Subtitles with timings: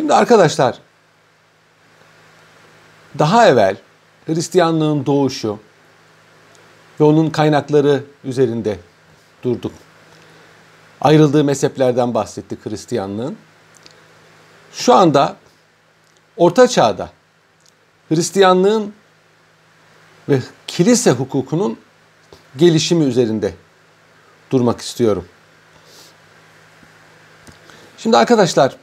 [0.00, 0.78] Şimdi arkadaşlar
[3.18, 3.76] daha evvel
[4.26, 5.58] Hristiyanlığın doğuşu
[7.00, 8.78] ve onun kaynakları üzerinde
[9.42, 9.72] durduk.
[11.00, 13.36] Ayrıldığı mezheplerden bahsettik Hristiyanlığın.
[14.72, 15.36] Şu anda
[16.36, 17.10] Orta Çağ'da
[18.08, 18.94] Hristiyanlığın
[20.28, 21.78] ve kilise hukukunun
[22.56, 23.54] gelişimi üzerinde
[24.50, 25.28] durmak istiyorum.
[27.98, 28.76] Şimdi arkadaşlar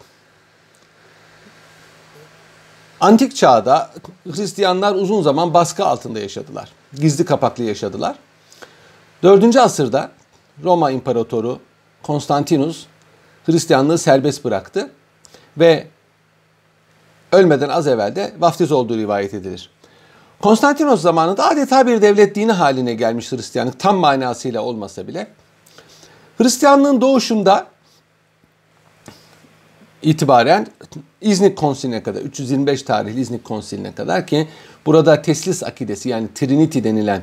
[3.02, 3.90] Antik çağda
[4.26, 6.70] Hristiyanlar uzun zaman baskı altında yaşadılar.
[6.94, 8.16] Gizli kapaklı yaşadılar.
[9.24, 9.56] 4.
[9.56, 10.12] asırda
[10.64, 11.60] Roma İmparatoru
[12.04, 12.86] Konstantinus
[13.46, 14.90] Hristiyanlığı serbest bıraktı
[15.58, 15.88] ve
[17.32, 19.70] ölmeden az evvel de vaftiz olduğu rivayet edilir.
[20.42, 25.28] Konstantinos zamanında adeta bir devlet dini haline gelmiş Hristiyanlık tam manasıyla olmasa bile.
[26.38, 27.68] Hristiyanlığın doğuşunda
[30.02, 30.68] itibaren
[31.22, 34.48] İznik Konsili'ne kadar 325 tarihli İznik Konsili'ne kadar ki
[34.86, 37.22] burada teslis akidesi yani Trinity denilen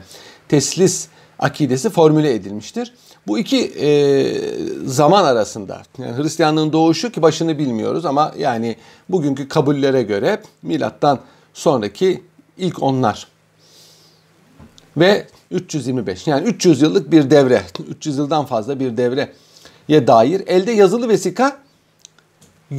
[0.49, 2.95] teslis akidesi formüle edilmiştir.
[3.27, 3.89] Bu iki e,
[4.87, 8.77] zaman arasında yani Hristiyanlığın doğuşu ki başını bilmiyoruz ama yani
[9.09, 11.21] bugünkü kabullere göre milattan
[11.55, 12.23] sonraki
[12.59, 13.27] ilk onlar
[14.97, 21.09] ve 325 yani 300 yıllık bir devre 300 yıldan fazla bir devreye dair elde yazılı
[21.09, 21.64] vesika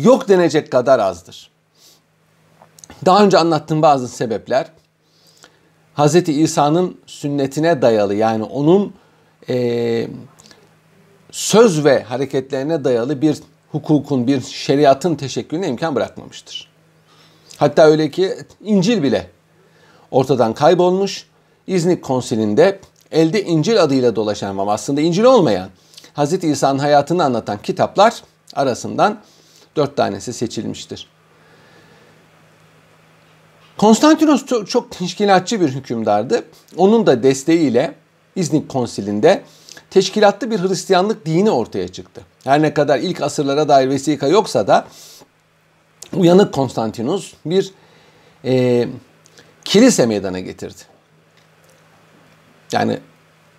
[0.03, 1.49] yok denecek kadar azdır.
[3.05, 4.71] Daha önce anlattığım bazı sebepler
[5.97, 6.15] Hz.
[6.15, 8.93] İsa'nın sünnetine dayalı yani onun
[9.49, 10.07] e,
[11.31, 13.37] söz ve hareketlerine dayalı bir
[13.71, 16.69] hukukun, bir şeriatın teşekkülüne imkan bırakmamıştır.
[17.57, 19.29] Hatta öyle ki İncil bile
[20.11, 21.25] ortadan kaybolmuş.
[21.67, 22.79] İznik konsilinde
[23.11, 25.69] elde İncil adıyla dolaşan ama aslında İncil olmayan
[26.17, 26.43] Hz.
[26.43, 28.21] İsa'nın hayatını anlatan kitaplar
[28.53, 29.21] arasından
[29.75, 31.07] dört tanesi seçilmiştir.
[33.77, 36.43] Konstantinos çok, çok teşkilatçı bir hükümdardı.
[36.77, 37.95] Onun da desteğiyle
[38.35, 39.43] İznik konsilinde
[39.89, 42.21] teşkilatlı bir Hristiyanlık dini ortaya çıktı.
[42.43, 44.87] Her ne kadar ilk asırlara dair vesika yoksa da
[46.13, 47.71] uyanık Konstantinus bir
[48.45, 48.87] e,
[49.65, 50.81] kilise meydana getirdi.
[52.71, 52.99] Yani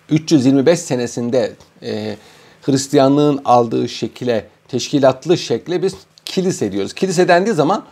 [0.09, 2.17] 325 senesinde e,
[2.61, 5.95] Hristiyanlığın aldığı şekile, teşkilatlı şekle biz
[6.25, 6.93] kilise diyoruz.
[6.93, 7.85] Kilise dendiği zaman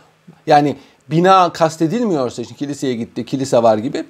[0.46, 0.76] yani
[1.10, 4.04] bina kastedilmiyorsa işte kiliseye gitti, kilise var gibi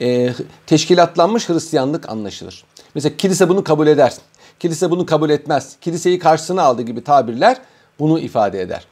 [0.00, 0.32] e,
[0.66, 2.64] teşkilatlanmış Hristiyanlık anlaşılır.
[2.94, 4.14] Mesela kilise bunu kabul eder,
[4.60, 7.56] kilise bunu kabul etmez, kiliseyi karşısına aldı gibi tabirler
[7.98, 8.86] bunu ifade eder.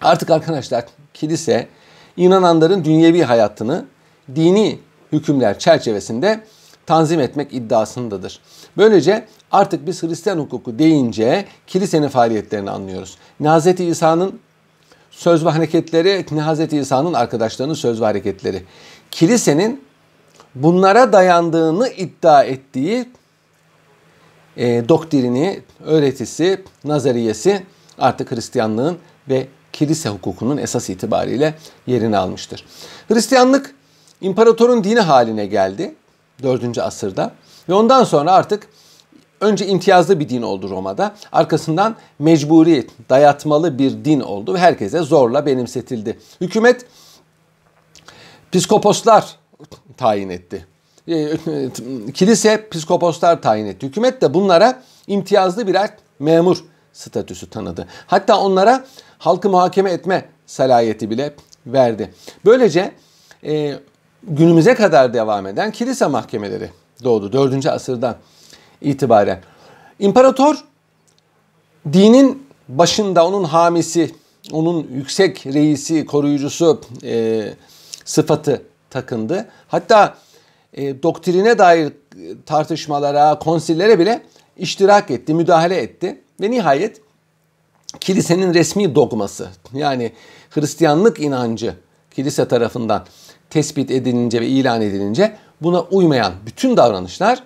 [0.00, 0.84] Artık arkadaşlar
[1.14, 1.68] kilise
[2.16, 3.84] inananların dünyevi hayatını
[4.34, 4.78] dini
[5.12, 6.40] hükümler çerçevesinde
[6.88, 8.40] tanzim etmek iddiasındadır.
[8.76, 13.18] Böylece artık biz Hristiyan hukuku deyince kilisenin faaliyetlerini anlıyoruz.
[13.42, 13.80] Hz.
[13.80, 14.40] İsa'nın
[15.10, 16.72] söz ve hareketleri, Hz.
[16.72, 18.62] İsa'nın arkadaşlarının söz ve hareketleri.
[19.10, 19.84] Kilisenin
[20.54, 23.08] bunlara dayandığını iddia ettiği
[24.56, 27.62] e, doktrini, öğretisi, nazariyesi
[27.98, 31.54] artık Hristiyanlığın ve kilise hukukunun esas itibariyle
[31.86, 32.64] yerini almıştır.
[33.08, 33.74] Hristiyanlık
[34.20, 35.94] imparatorun dini haline geldi
[36.42, 36.78] 4.
[36.78, 37.32] asırda
[37.68, 38.68] ve ondan sonra artık
[39.40, 41.14] önce imtiyazlı bir din oldu Roma'da.
[41.32, 46.18] Arkasından mecburi, dayatmalı bir din oldu ve herkese zorla benimsetildi.
[46.40, 46.86] Hükümet
[48.52, 49.36] psikoposlar
[49.96, 50.66] tayin etti.
[51.08, 51.28] E,
[52.14, 53.86] kilise psikoposlar tayin etti.
[53.86, 57.86] Hükümet de bunlara imtiyazlı birer memur statüsü tanıdı.
[58.06, 58.84] Hatta onlara
[59.18, 61.34] halkı muhakeme etme salayeti bile
[61.66, 62.14] verdi.
[62.44, 62.92] Böylece
[63.44, 63.74] e,
[64.22, 66.70] günümüze kadar devam eden kilise mahkemeleri
[67.04, 67.66] doğdu 4.
[67.66, 68.16] asırdan
[68.80, 69.40] itibaren.
[69.98, 70.56] İmparator
[71.92, 74.14] dinin başında onun hamisi,
[74.52, 77.44] onun yüksek reisi, koruyucusu e,
[78.04, 79.48] sıfatı takındı.
[79.68, 80.14] Hatta
[80.72, 81.92] e, doktrine dair
[82.46, 84.22] tartışmalara, konsillere bile
[84.56, 86.20] iştirak etti, müdahale etti.
[86.40, 87.00] Ve nihayet
[88.00, 90.12] kilisenin resmi dogması yani
[90.50, 91.74] Hristiyanlık inancı
[92.14, 93.06] kilise tarafından
[93.50, 97.42] tespit edilince ve ilan edilince buna uymayan bütün davranışlar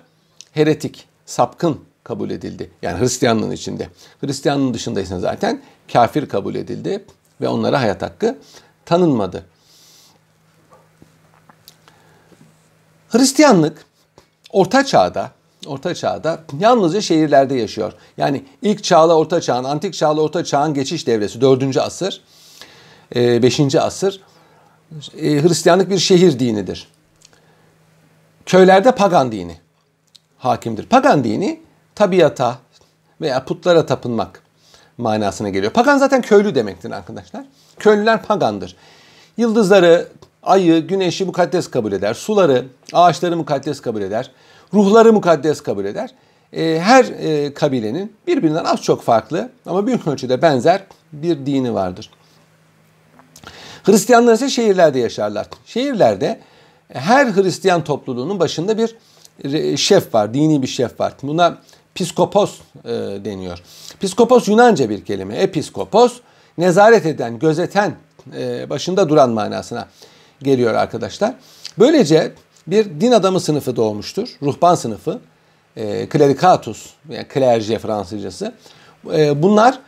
[0.51, 2.71] heretik, sapkın kabul edildi.
[2.81, 3.89] Yani Hristiyanlığın içinde.
[4.21, 5.61] Hristiyanlığın dışındaysa zaten
[5.93, 7.05] kafir kabul edildi
[7.41, 8.37] ve onlara hayat hakkı
[8.85, 9.45] tanınmadı.
[13.09, 13.85] Hristiyanlık
[14.51, 15.31] Orta Çağ'da
[15.67, 17.93] Orta Çağ'da yalnızca şehirlerde yaşıyor.
[18.17, 21.77] Yani ilk çağla Orta Çağ'ın, antik çağla Orta Çağ'ın geçiş devresi 4.
[21.77, 22.21] asır,
[23.15, 23.59] 5.
[23.59, 24.21] E, asır
[25.17, 26.87] e, Hristiyanlık bir şehir dinidir.
[28.45, 29.57] Köylerde pagan dini
[30.37, 30.85] hakimdir.
[30.85, 31.59] Pagan dini
[31.95, 32.57] tabiata
[33.21, 34.43] veya putlara tapınmak
[34.97, 35.71] manasına geliyor.
[35.71, 37.45] Pagan zaten köylü demektir arkadaşlar.
[37.79, 38.75] Köylüler pagandır.
[39.37, 40.07] Yıldızları,
[40.43, 42.13] ayı, güneşi mukaddes kabul eder.
[42.13, 44.31] Suları, ağaçları mukaddes kabul eder.
[44.73, 46.13] Ruhları mukaddes kabul eder.
[46.53, 52.09] E, her e, kabilenin birbirinden az çok farklı ama büyük ölçüde benzer bir dini vardır.
[53.83, 55.47] Hristiyanlar ise şehirlerde yaşarlar.
[55.65, 56.39] Şehirlerde
[56.93, 58.95] her Hristiyan topluluğunun başında bir
[59.77, 61.13] şef var, dini bir şef var.
[61.23, 61.57] Buna
[61.95, 62.89] piskopos e,
[63.25, 63.59] deniyor.
[63.99, 65.35] Piskopos Yunanca bir kelime.
[65.35, 66.19] Episkopos
[66.57, 67.95] nezaret eden, gözeten,
[68.37, 69.87] e, başında duran manasına
[70.41, 71.35] geliyor arkadaşlar.
[71.79, 72.31] Böylece
[72.67, 74.29] bir din adamı sınıfı doğmuştur.
[74.41, 75.19] Ruhban sınıfı.
[75.75, 78.53] E, klerikatus, yani klerje Fransızcası.
[79.13, 79.79] E, bunlar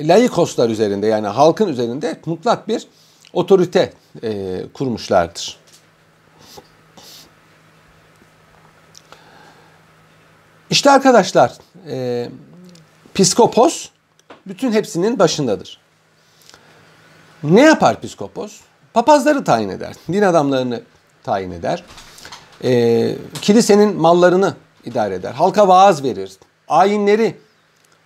[0.00, 2.86] laikoslar üzerinde yani halkın üzerinde mutlak bir
[3.32, 3.92] otorite
[4.22, 5.58] e, kurmuşlardır.
[10.70, 11.52] İşte arkadaşlar
[11.90, 12.28] e,
[13.14, 13.88] psikopos
[14.46, 15.80] bütün hepsinin başındadır.
[17.42, 18.60] Ne yapar psikopos?
[18.94, 19.94] Papazları tayin eder.
[20.12, 20.82] Din adamlarını
[21.22, 21.84] tayin eder.
[22.64, 24.54] E, kilisenin mallarını
[24.84, 25.32] idare eder.
[25.32, 26.32] Halka vaaz verir.
[26.68, 27.36] Ayinleri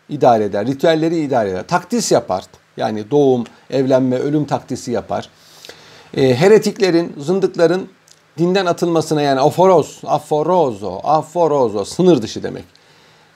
[0.08, 0.66] idare eder.
[0.66, 1.66] Ritüelleri idare eder.
[1.66, 2.44] Takdis yapar.
[2.76, 5.28] Yani doğum, evlenme, ölüm takdisi yapar.
[6.16, 7.88] E, heretiklerin, zındıkların
[8.38, 12.64] dinden atılmasına yani aforoz, aforozo, aforozo sınır dışı demek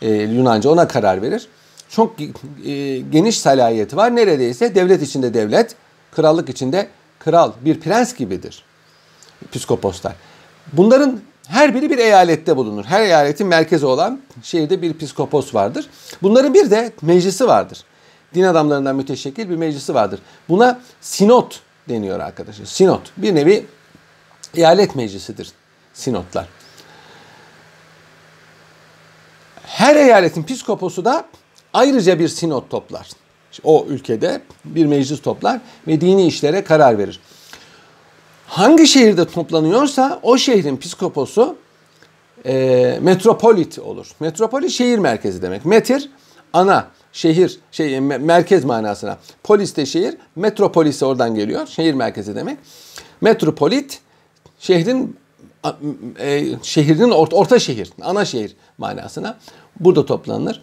[0.03, 1.49] e, Yunanca ona karar verir.
[1.89, 4.17] Çok e, geniş salayeti var.
[4.17, 5.75] Neredeyse devlet içinde devlet,
[6.13, 6.89] krallık içinde
[7.19, 8.65] kral, bir prens gibidir
[9.53, 10.13] psikoposlar.
[10.73, 12.85] Bunların her biri bir eyalette bulunur.
[12.85, 15.89] Her eyaletin merkezi olan şehirde bir psikopos vardır.
[16.23, 17.85] Bunların bir de meclisi vardır.
[18.37, 20.21] Din adamlarından müteşekkil bir meclisi vardır.
[20.49, 22.65] Buna sinot deniyor arkadaşlar.
[22.65, 23.67] Sinot bir nevi
[24.55, 25.53] eyalet meclisidir
[25.95, 26.49] sinotlar.
[29.63, 31.25] Her eyaletin psikoposu da
[31.73, 33.09] ayrıca bir sinot toplar.
[33.65, 37.21] O ülkede bir meclis toplar ve dini işlere karar verir.
[38.47, 41.57] Hangi şehirde toplanıyorsa o şehrin psikoposu
[42.47, 44.11] e, metropolit olur.
[44.21, 45.65] Metropolit şehir merkezi demek.
[45.65, 46.11] Metir
[46.53, 49.19] ana şehir şey merkez manasına.
[49.43, 51.67] Polis de şehir, metropolis oradan geliyor.
[51.67, 52.59] Şehir merkezi demek.
[53.21, 54.01] Metropolit
[54.59, 55.17] şehrin
[56.21, 59.39] e, şehrin orta, orta şehir, ana şehir manasına
[59.81, 60.63] burada toplanır.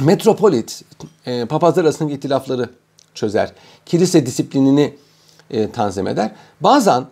[0.00, 0.82] Metropolit
[1.26, 2.70] e, papazlar arasındaki itilafları
[3.14, 3.52] çözer.
[3.86, 4.94] Kilise disiplinini
[5.50, 6.32] e, tanzim eder.
[6.60, 7.04] Bazen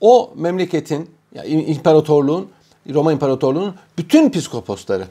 [0.00, 1.10] o memleketin,
[1.46, 2.50] imparatorluğun,
[2.94, 5.06] Roma İmparatorluğu'nun bütün psikoposları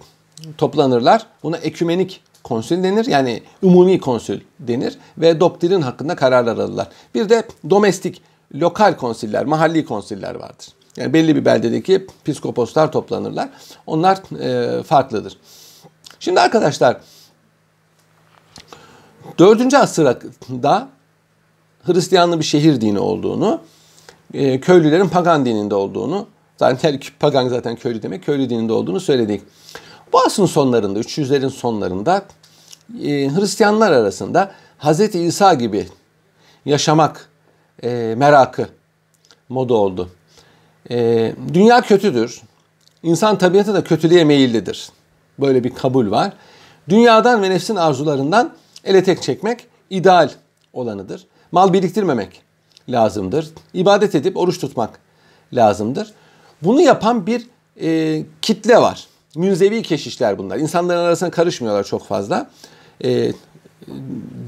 [0.58, 1.26] toplanırlar.
[1.44, 3.06] Buna ekümenik konsül denir.
[3.06, 6.88] Yani umumi konsül denir ve doktrin hakkında kararlar alırlar.
[7.16, 8.22] Bir de domestik
[8.56, 10.68] lokal konsiller, mahalli konsiller vardır.
[10.98, 13.50] Yani belli bir beldedeki psikoposlar toplanırlar.
[13.88, 15.38] Onlar e, farklıdır.
[16.20, 16.98] Şimdi arkadaşlar
[19.40, 19.74] 4.
[19.74, 20.88] asırda
[21.84, 23.62] Hristiyanlı bir şehir dini olduğunu,
[24.34, 26.28] e, köylülerin pagan dininde olduğunu,
[26.58, 29.42] zaten pagan zaten köylü demek, köylü dininde olduğunu söyledik.
[30.16, 32.26] Bu asrın sonlarında, 300'lerin sonlarında
[33.04, 35.16] e, Hristiyanlar arasında Hz.
[35.16, 35.88] İsa gibi
[36.66, 37.30] yaşamak
[37.84, 38.70] e, merakı
[39.50, 40.10] moda oldu.
[40.92, 42.42] E, dünya kötüdür.
[43.04, 44.90] İnsan tabiatı da kötülüğe meyillidir.
[45.40, 46.34] Böyle bir kabul var.
[46.90, 48.54] Dünyadan ve nefsin arzularından
[48.84, 50.30] ele tek çekmek ideal
[50.74, 51.28] olanıdır.
[51.52, 52.42] Mal biriktirmemek
[52.90, 53.50] lazımdır.
[53.74, 55.00] İbadet edip oruç tutmak
[55.54, 56.14] lazımdır.
[56.62, 57.48] Bunu yapan bir
[57.82, 59.08] e, kitle var.
[59.36, 60.58] Münzevi keşişler bunlar.
[60.58, 62.50] İnsanların arasına karışmıyorlar çok fazla.
[63.04, 63.32] E,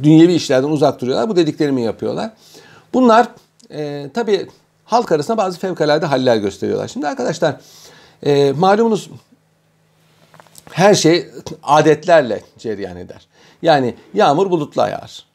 [0.04, 1.30] dünyevi işlerden uzak duruyorlar.
[1.30, 2.32] Bu dediklerimi yapıyorlar.
[2.94, 3.28] Bunlar
[3.72, 4.48] e, tabii
[4.86, 6.88] halk arasında bazı fevkalade haller gösteriyorlar.
[6.88, 7.56] Şimdi arkadaşlar
[8.24, 9.10] e, malumunuz
[10.72, 11.28] her şey
[11.64, 13.28] adetlerle cereyan eder.
[13.62, 15.26] Yani yağmur bulutla yağar.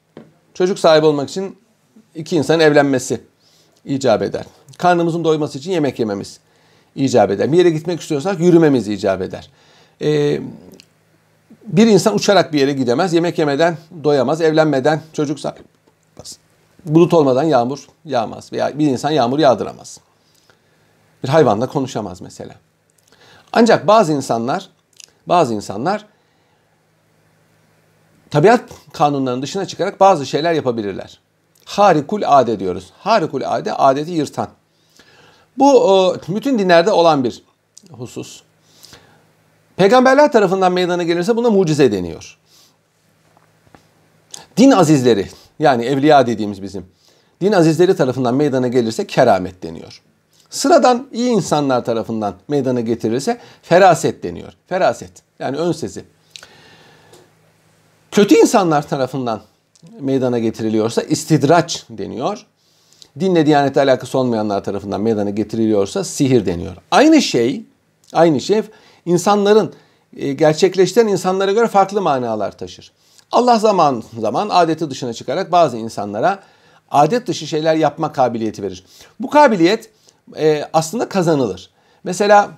[0.55, 1.59] Çocuk sahibi olmak için
[2.15, 3.21] iki insan evlenmesi
[3.85, 4.45] icap eder.
[4.79, 6.41] Karnımızın doyması için yemek yememiz
[6.97, 7.53] icap eder.
[7.53, 9.51] Bir yere gitmek istiyorsak yürümemiz icap eder.
[10.03, 10.41] Ee,
[11.67, 13.13] bir insan uçarak bir yere gidemez.
[13.13, 14.41] Yemek yemeden doyamaz.
[14.41, 15.73] Evlenmeden çocuk sahibi
[16.85, 20.01] Bulut olmadan yağmur yağmaz veya bir insan yağmur yağdıramaz.
[21.25, 22.55] Bir hayvanla konuşamaz mesela.
[23.53, 24.69] Ancak bazı insanlar
[25.27, 26.07] bazı insanlar
[28.31, 28.61] tabiat
[28.93, 31.21] kanunlarının dışına çıkarak bazı şeyler yapabilirler.
[31.65, 32.93] Harikul ade diyoruz.
[32.99, 34.49] Harikul ade adeti yırtan.
[35.59, 37.43] Bu bütün dinlerde olan bir
[37.91, 38.43] husus.
[39.77, 42.39] Peygamberler tarafından meydana gelirse buna mucize deniyor.
[44.57, 45.29] Din azizleri
[45.59, 46.87] yani evliya dediğimiz bizim
[47.41, 50.03] din azizleri tarafından meydana gelirse keramet deniyor.
[50.51, 54.53] Sıradan iyi insanlar tarafından meydana getirilirse feraset deniyor.
[54.67, 56.05] Feraset yani ön sezi.
[58.11, 59.43] Kötü insanlar tarafından
[60.01, 62.47] meydana getiriliyorsa istidraç deniyor.
[63.21, 66.77] Dinle diyanete alakası olmayanlar tarafından meydana getiriliyorsa sihir deniyor.
[66.91, 67.63] Aynı şey,
[68.13, 68.63] aynı şey
[69.07, 69.73] insanların
[70.17, 72.93] e, gerçekleştiren insanlara göre farklı manalar taşır.
[73.33, 76.43] Allah zaman zaman adeti dışına çıkarak bazı insanlara
[76.91, 78.85] adet dışı şeyler yapma kabiliyeti verir.
[79.21, 79.91] Bu kabiliyet
[80.37, 81.71] e, aslında kazanılır.
[82.05, 82.51] Mesela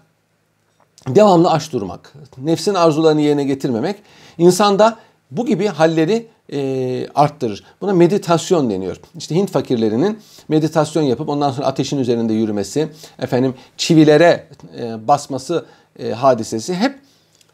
[1.08, 3.96] devamlı aç durmak, nefsin arzularını yerine getirmemek
[4.38, 4.96] insanda
[5.30, 7.64] bu gibi halleri e, arttırır.
[7.80, 8.96] Buna meditasyon deniyor.
[9.16, 14.48] İşte Hint fakirlerinin meditasyon yapıp ondan sonra ateşin üzerinde yürümesi, efendim çivilere
[14.78, 15.64] e, basması
[15.98, 16.98] e, hadisesi hep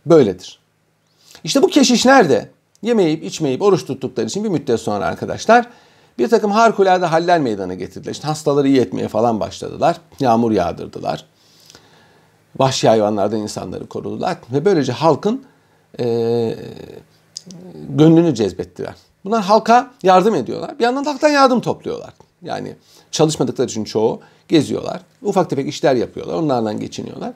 [0.07, 0.59] böyledir.
[1.45, 2.49] İşte bu keşişler de
[2.83, 5.67] yemeyip içmeyip oruç tuttukları için bir müddet sonra arkadaşlar
[6.19, 8.13] bir takım harikulade haller meydana getirdiler.
[8.13, 9.97] İşte hastaları iyi etmeye falan başladılar.
[10.21, 11.25] Yağmur yağdırdılar.
[12.59, 14.37] Vahşi hayvanlardan insanları korudular.
[14.53, 15.45] Ve böylece halkın
[16.01, 16.57] e,
[17.89, 18.95] gönlünü cezbettiler.
[19.25, 20.79] Bunlar halka yardım ediyorlar.
[20.79, 22.13] Bir yandan halktan yardım topluyorlar.
[22.43, 22.77] Yani
[23.11, 25.01] çalışmadıkları için çoğu geziyorlar.
[25.23, 26.35] Ufak tefek işler yapıyorlar.
[26.35, 27.33] Onlardan geçiniyorlar.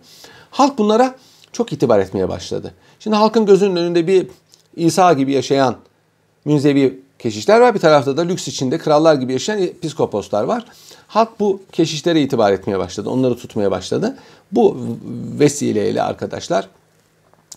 [0.50, 1.14] Halk bunlara
[1.52, 2.74] çok itibar etmeye başladı.
[3.00, 4.26] Şimdi halkın gözünün önünde bir
[4.76, 5.76] İsa gibi yaşayan
[6.44, 7.74] münzevi keşişler var.
[7.74, 10.64] Bir tarafta da lüks içinde krallar gibi yaşayan piskoposlar var.
[11.06, 13.10] Halk bu keşişlere itibar etmeye başladı.
[13.10, 14.16] Onları tutmaya başladı.
[14.52, 14.76] Bu
[15.38, 16.68] vesileyle arkadaşlar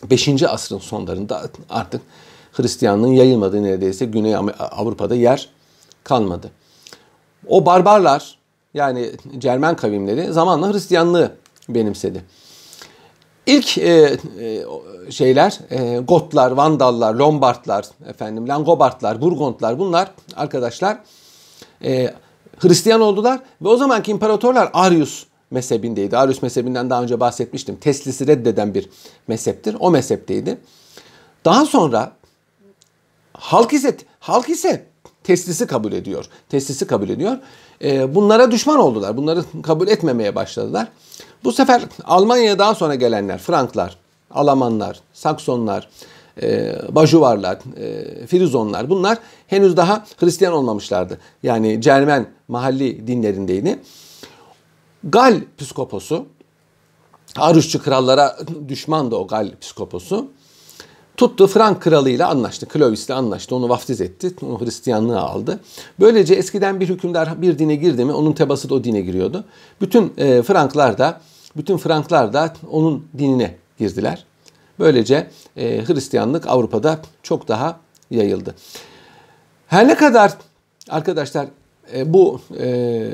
[0.09, 0.43] 5.
[0.43, 2.01] asrın sonlarında artık
[2.57, 5.49] Hristiyanlığın yayılmadığı neredeyse Güney Avrupa'da yer
[6.03, 6.51] kalmadı.
[7.47, 8.37] O barbarlar
[8.73, 11.31] yani Cermen kavimleri zamanla Hristiyanlığı
[11.69, 12.23] benimsedi.
[13.45, 14.65] İlk e, e,
[15.11, 20.97] şeyler e, Gotlar, Vandallar, Lombardlar, efendim Langobardlar, Burgundlar bunlar arkadaşlar
[21.83, 22.13] e,
[22.59, 26.17] Hristiyan oldular ve o zamanki imparatorlar Arius mezhebindeydi.
[26.17, 27.75] Arius mezhebinden daha önce bahsetmiştim.
[27.75, 28.89] Teslisi reddeden bir
[29.27, 29.77] mezheptir.
[29.79, 30.57] O mezhepteydi.
[31.45, 32.11] Daha sonra
[33.39, 34.85] halk ise halk ise
[35.23, 36.25] teslisi kabul ediyor.
[36.49, 37.37] Teslisi kabul ediyor.
[37.83, 39.17] E, bunlara düşman oldular.
[39.17, 40.87] Bunları kabul etmemeye başladılar.
[41.43, 43.97] Bu sefer Almanya'ya daha sonra gelenler, Franklar,
[44.31, 45.89] Almanlar, Saksonlar,
[46.41, 49.17] e, Bajuvarlar, e, Frizonlar bunlar
[49.47, 51.19] henüz daha Hristiyan olmamışlardı.
[51.43, 53.79] Yani Cermen mahalli dinlerindeydi.
[55.03, 56.25] Gal psikoposu,
[57.35, 60.27] Aruşçu krallara düşmandı o Gal psikoposu.
[61.17, 62.67] Tuttu Frank kralıyla anlaştı.
[62.73, 63.55] Clovis'le anlaştı.
[63.55, 64.31] Onu vaftiz etti.
[64.41, 65.59] Onu Hristiyanlığa aldı.
[65.99, 69.43] Böylece eskiden bir hükümdar bir dine girdi mi onun tebası da o dine giriyordu.
[69.81, 71.21] Bütün e, Franklar da
[71.55, 74.25] bütün Franklar da onun dinine girdiler.
[74.79, 77.79] Böylece e, Hristiyanlık Avrupa'da çok daha
[78.11, 78.55] yayıldı.
[79.67, 80.33] Her ne kadar
[80.89, 81.47] arkadaşlar
[81.93, 83.09] e, bu e,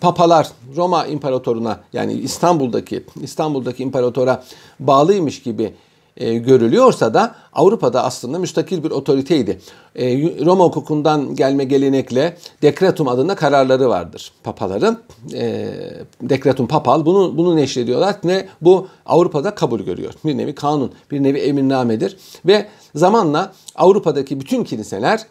[0.00, 4.44] papalar Roma İmparatoruna yani İstanbul'daki İstanbul'daki imparatora
[4.80, 5.74] bağlıymış gibi
[6.16, 9.60] e, görülüyorsa da Avrupa'da aslında müstakil bir otoriteydi.
[9.94, 14.98] E, Roma hukukundan gelme gelenekle dekretum adında kararları vardır papaların.
[15.34, 15.68] E,
[16.22, 20.12] dekretum papal bunu bunu neşrediyorlar ve bu Avrupa'da kabul görüyor.
[20.24, 25.26] Bir nevi kanun, bir nevi emirnamedir ve zamanla Avrupa'daki bütün kiliseler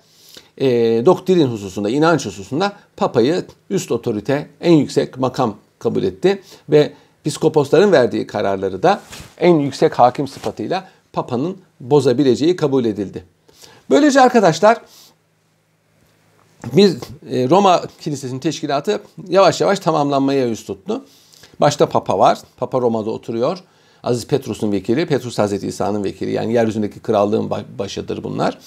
[0.57, 0.67] e,
[1.05, 6.93] doktrin hususunda, inanç hususunda papayı üst otorite, en yüksek makam kabul etti ve
[7.25, 9.01] Piskoposların verdiği kararları da
[9.37, 13.23] en yüksek hakim sıfatıyla Papa'nın bozabileceği kabul edildi.
[13.89, 14.77] Böylece arkadaşlar
[16.73, 16.89] bir
[17.31, 21.05] e, Roma Kilisesi'nin teşkilatı yavaş yavaş tamamlanmaya yüz tuttu.
[21.59, 22.37] Başta Papa var.
[22.57, 23.59] Papa Roma'da oturuyor.
[24.03, 26.31] Aziz Petrus'un vekili, Petrus Hazreti İsa'nın vekili.
[26.31, 28.57] Yani yeryüzündeki krallığın başıdır bunlar.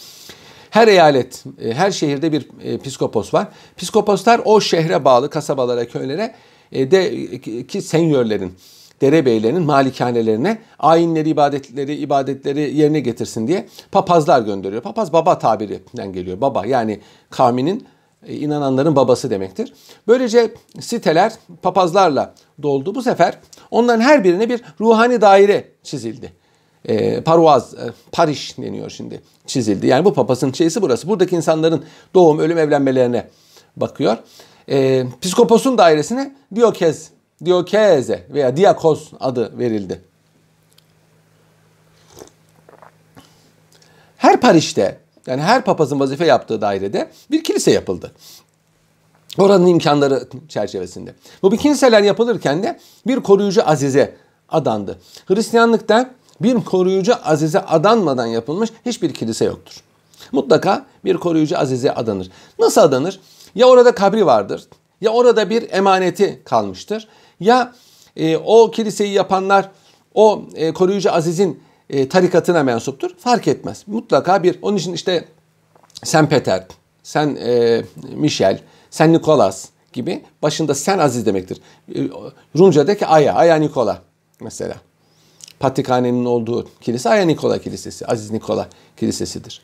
[0.70, 3.48] Her eyalet, e, her şehirde bir e, piskopos var.
[3.76, 6.34] Piskoposlar o şehre bağlı kasabalara, köylere
[6.72, 8.52] de ki senyörlerin,
[9.00, 14.82] derebeylerin malikanelerine ayinleri, ibadetleri, ibadetleri yerine getirsin diye papazlar gönderiyor.
[14.82, 16.40] Papaz baba tabirinden geliyor.
[16.40, 17.86] Baba yani kavminin
[18.26, 19.72] e, inananların babası demektir.
[20.08, 21.32] Böylece siteler
[21.62, 22.94] papazlarla doldu.
[22.94, 23.38] Bu sefer
[23.70, 26.32] onların her birine bir ruhani daire çizildi.
[26.84, 29.86] E, paruaz, e, pariş deniyor şimdi çizildi.
[29.86, 31.08] Yani bu papazın şeysi burası.
[31.08, 31.84] Buradaki insanların
[32.14, 33.28] doğum, ölüm, evlenmelerine
[33.76, 34.16] bakıyor
[34.68, 37.10] e, Piskopos'un dairesine Diokez,
[37.44, 40.00] Diokeze veya Diakos adı verildi.
[44.16, 48.12] Her parişte yani her papazın vazife yaptığı dairede bir kilise yapıldı.
[49.38, 51.14] Oranın imkanları çerçevesinde.
[51.42, 54.16] Bu bir kiliseler yapılırken de bir koruyucu azize
[54.48, 54.98] adandı.
[55.26, 56.10] Hristiyanlıkta
[56.40, 59.82] bir koruyucu azize adanmadan yapılmış hiçbir kilise yoktur.
[60.32, 62.30] Mutlaka bir koruyucu azize adanır.
[62.58, 63.20] Nasıl adanır?
[63.54, 64.68] Ya orada kabri vardır,
[65.00, 67.08] ya orada bir emaneti kalmıştır,
[67.40, 67.72] ya
[68.16, 69.70] e, o kiliseyi yapanlar
[70.14, 73.10] o e, koruyucu azizin e, tarikatına mensuptur.
[73.18, 73.84] Fark etmez.
[73.86, 75.24] Mutlaka bir, onun için işte
[76.04, 76.30] St.
[76.30, 76.66] Peter,
[77.02, 77.82] sen e,
[78.14, 81.60] Michel, sen Nikolas gibi başında sen aziz demektir.
[81.94, 82.08] E,
[82.58, 84.02] Rumca'daki Aya, Aya Nikola
[84.40, 84.74] mesela.
[85.60, 89.62] Patrikhanenin olduğu kilise Aya Nikola Kilisesi, Aziz Nikola Kilisesidir.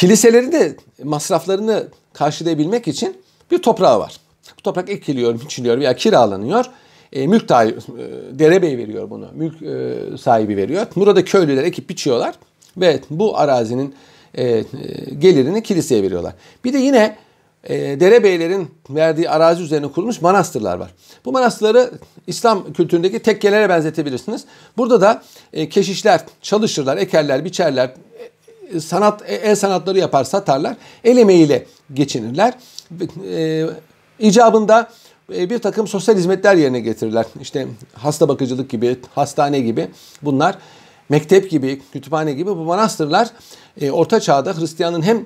[0.00, 3.16] Kiliselerin de masraflarını karşılayabilmek için
[3.50, 4.20] bir toprağı var.
[4.58, 6.64] Bu toprak ekiliyor, biçiliyor veya kiralanıyor.
[7.12, 7.74] E, mülk dahi, e,
[8.38, 9.28] derebey veriyor bunu.
[9.34, 10.86] Mülk e, sahibi veriyor.
[10.96, 12.34] Burada köylüler ekip biçiyorlar
[12.76, 13.94] ve bu arazinin
[14.34, 14.64] e, e,
[15.18, 16.34] gelirini kiliseye veriyorlar.
[16.64, 17.16] Bir de yine
[17.64, 20.94] e, derebeylerin verdiği arazi üzerine kurulmuş manastırlar var.
[21.24, 21.90] Bu manastırları
[22.26, 24.44] İslam kültüründeki tekkelere benzetebilirsiniz.
[24.76, 27.94] Burada da e, keşişler çalışırlar, ekerler, biçerler,
[28.80, 30.76] sanat el sanatları yapar, satarlar.
[31.04, 32.54] El emeğiyle geçinirler.
[33.30, 33.66] E,
[34.18, 34.90] icabında
[35.36, 37.26] e, bir takım sosyal hizmetler yerine getirirler.
[37.40, 39.88] İşte hasta bakıcılık gibi, hastane gibi
[40.22, 40.58] bunlar.
[41.08, 43.28] Mektep gibi, kütüphane gibi bu manastırlar
[43.80, 45.24] e, Orta Çağ'da Hristiyanın hem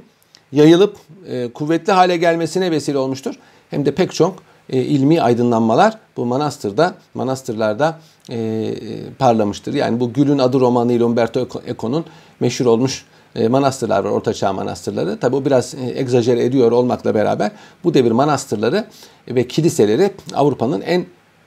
[0.52, 0.96] yayılıp
[1.26, 3.34] e, kuvvetli hale gelmesine vesile olmuştur.
[3.70, 7.98] Hem de pek çok e, ilmi aydınlanmalar bu manastırda, manastırlarda
[8.28, 8.74] e, e,
[9.18, 9.74] parlamıştır.
[9.74, 12.04] Yani bu Gül'ün adı romanı ile Umberto Eco'nun
[12.40, 13.04] meşhur olmuş
[13.48, 15.20] manastırlar var, Orta Çağ manastırları.
[15.20, 17.50] Tabi bu biraz e, egzajere ediyor olmakla beraber
[17.84, 18.84] bu devir manastırları
[19.28, 21.06] ve kiliseleri Avrupa'nın en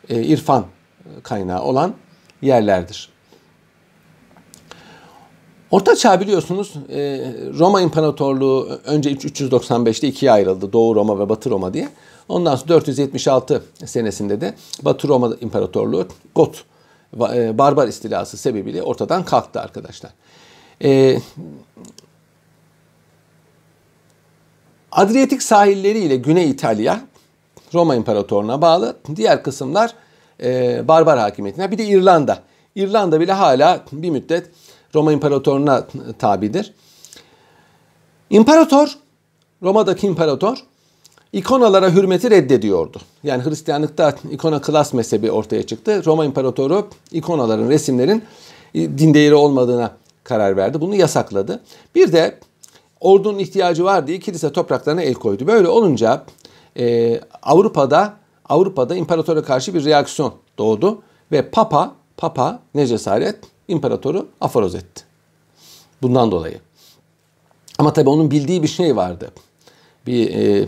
[0.10, 0.66] e, irfan
[1.24, 1.94] kaynağı olan
[2.42, 3.10] yerlerdir.
[5.72, 6.74] Orta Çağ biliyorsunuz
[7.60, 10.74] Roma İmparatorluğu önce 395'te ikiye ayrıldı.
[10.74, 11.90] Doğu Roma ve Batı Roma diye.
[12.30, 16.64] Ondan sonra 476 senesinde de Batı Roma İmparatorluğu Got
[17.58, 20.12] barbar istilası sebebiyle ortadan kalktı arkadaşlar.
[24.92, 27.02] Adriyatik sahilleri ile Güney İtalya
[27.74, 28.98] Roma İmparatorluğu'na bağlı.
[29.16, 29.94] Diğer kısımlar
[30.44, 31.72] e, barbar hakimiyetine.
[31.72, 32.40] Bir de İrlanda.
[32.76, 34.50] İrlanda bile hala bir müddet
[34.96, 35.88] Roma İmparatorluğu'na
[36.20, 36.74] tabidir.
[38.30, 38.98] İmparator,
[39.64, 40.58] Roma'daki imparator
[41.34, 42.98] ikonalara hürmeti reddediyordu.
[43.24, 46.06] Yani Hristiyanlıkta ikona klas mezhebi ortaya çıktı.
[46.06, 48.24] Roma İmparatoru ikonaların, resimlerin
[48.76, 49.92] din değeri olmadığına
[50.28, 50.82] karar verdi.
[50.82, 51.64] Bunu yasakladı.
[51.96, 52.40] Bir de
[53.00, 55.48] ordunun ihtiyacı var diye kilise topraklarına el koydu.
[55.48, 56.24] Böyle olunca
[56.78, 58.14] e, Avrupa'da
[58.50, 63.36] Avrupa'da imparatora karşı bir reaksiyon doğdu ve Papa Papa ne cesaret
[63.68, 65.04] imparatoru aforoz etti.
[66.02, 66.60] Bundan dolayı.
[67.78, 69.32] Ama tabii onun bildiği bir şey vardı.
[70.08, 70.68] Bir, e,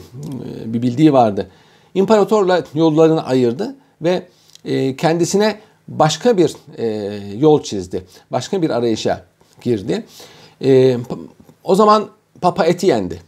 [0.65, 1.49] bir bildiği vardı.
[1.93, 4.27] İmparatorla yollarını ayırdı ve
[4.65, 6.85] e, kendisine başka bir e,
[7.37, 8.05] yol çizdi.
[8.31, 9.25] Başka bir arayışa
[9.61, 10.05] girdi.
[10.63, 10.97] E,
[11.63, 12.07] o zaman
[12.41, 13.21] Papa Etienne'di.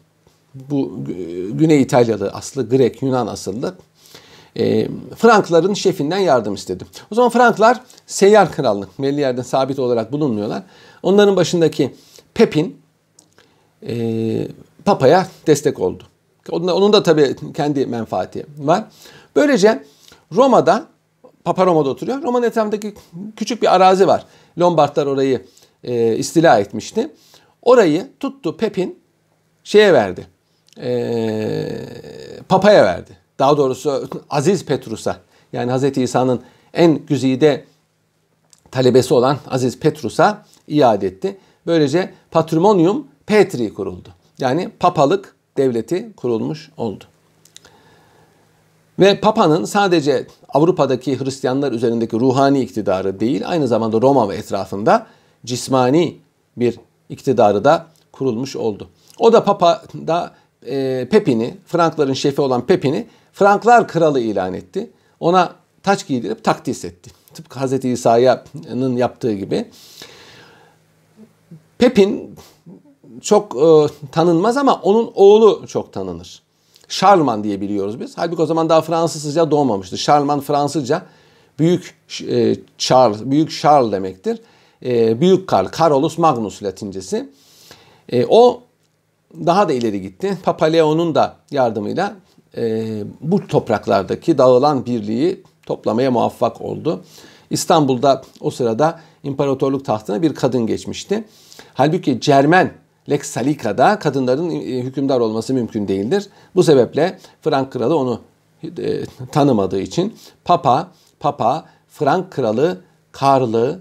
[0.53, 1.03] Bu
[1.51, 3.75] Güney İtalyalı aslı Grek, Yunan asıllı.
[4.57, 6.85] E, Frankların şefinden yardım istedi.
[7.11, 10.63] O zaman Franklar seyyar krallık, belli yerde sabit olarak bulunmuyorlar.
[11.03, 11.95] Onların başındaki
[12.33, 12.81] Pepin
[13.87, 14.47] e,
[14.85, 16.03] Papa'ya destek oldu.
[16.51, 18.83] Onun da, onun da tabii kendi menfaati var.
[19.35, 19.83] Böylece
[20.35, 20.85] Roma'da,
[21.43, 22.23] Papa Roma'da oturuyor.
[22.23, 22.93] Roma'nın etrafındaki
[23.35, 24.25] küçük bir arazi var.
[24.59, 25.45] Lombardlar orayı
[25.83, 27.11] e, istila etmişti.
[27.61, 28.99] Orayı tuttu Pepin
[29.63, 30.27] şeye verdi.
[30.81, 30.91] E,
[32.49, 33.17] Papa'ya verdi.
[33.39, 35.17] Daha doğrusu Aziz Petrus'a
[35.53, 35.97] yani Hz.
[35.97, 36.41] İsa'nın
[36.73, 37.65] en güzide
[38.71, 41.37] talebesi olan Aziz Petrus'a iade etti.
[41.67, 44.09] Böylece Patrimonium Petri kuruldu.
[44.39, 47.03] Yani papalık devleti kurulmuş oldu.
[48.99, 55.07] Ve Papa'nın sadece Avrupa'daki Hristiyanlar üzerindeki ruhani iktidarı değil, aynı zamanda Roma ve etrafında
[55.45, 56.17] cismani
[56.57, 58.89] bir iktidarı da kurulmuş oldu.
[59.19, 60.31] O da Papa da
[60.65, 64.91] e, Pepin'i, Frankların şefi olan Pepin'i Franklar kralı ilan etti.
[65.19, 67.11] Ona taç giydirip takdis etti.
[67.33, 67.85] Tıpkı Hz.
[67.85, 69.65] İsa'nın yaptığı gibi.
[71.77, 72.35] Pepin
[73.21, 76.41] çok e, tanınmaz ama onun oğlu çok tanınır.
[76.87, 78.17] Charlemagne diye biliyoruz biz.
[78.17, 79.97] Halbuki o zaman daha Fransızca doğmamıştı.
[79.97, 81.05] Charlemagne Fransızca
[81.59, 81.95] büyük
[82.27, 84.39] e, Charles, büyük Charles demektir.
[84.85, 87.29] E, büyük Karl, Carolus Magnus Latincesi.
[88.09, 88.61] E, o
[89.45, 90.37] daha da ileri gitti.
[90.43, 92.15] Papa Leo'nun da yardımıyla
[92.57, 92.87] e,
[93.21, 97.03] bu topraklardaki dağılan birliği toplamaya muvaffak oldu.
[97.49, 101.23] İstanbul'da o sırada imparatorluk tahtına bir kadın geçmişti.
[101.73, 102.71] Halbuki Cermen
[103.09, 106.27] Lex Salica'da kadınların e, hükümdar olması mümkün değildir.
[106.55, 108.21] Bu sebeple Frank kralı onu
[108.63, 110.15] e, tanımadığı için
[110.45, 113.79] Papa, Papa Frank kralı Karlı,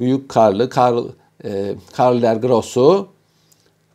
[0.00, 1.04] Büyük Karlı, Karl,
[1.44, 3.08] e, Karl der Gross'u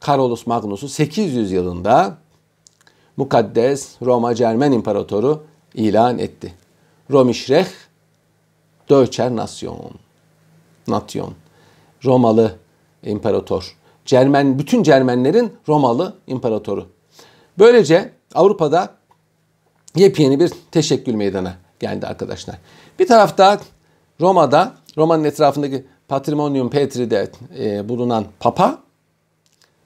[0.08, 2.18] Carolus Magnus'u 800 yılında
[3.18, 6.54] mukaddes Roma Cermen İmparatoru ilan etti.
[7.12, 7.68] Romişreh
[8.90, 9.92] Deutscher Nation.
[10.88, 11.34] Nation.
[12.06, 12.56] Romalı
[13.04, 16.88] imparator Cermen, bütün Cermenlerin Romalı imparatoru.
[17.60, 18.94] Böylece Avrupa'da
[19.96, 22.56] yepyeni bir teşekkül meydana geldi arkadaşlar.
[23.00, 23.60] Bir tarafta
[24.22, 28.80] Roma'da, Roma'nın etrafındaki Patrimonium Petri'de e, bulunan Papa,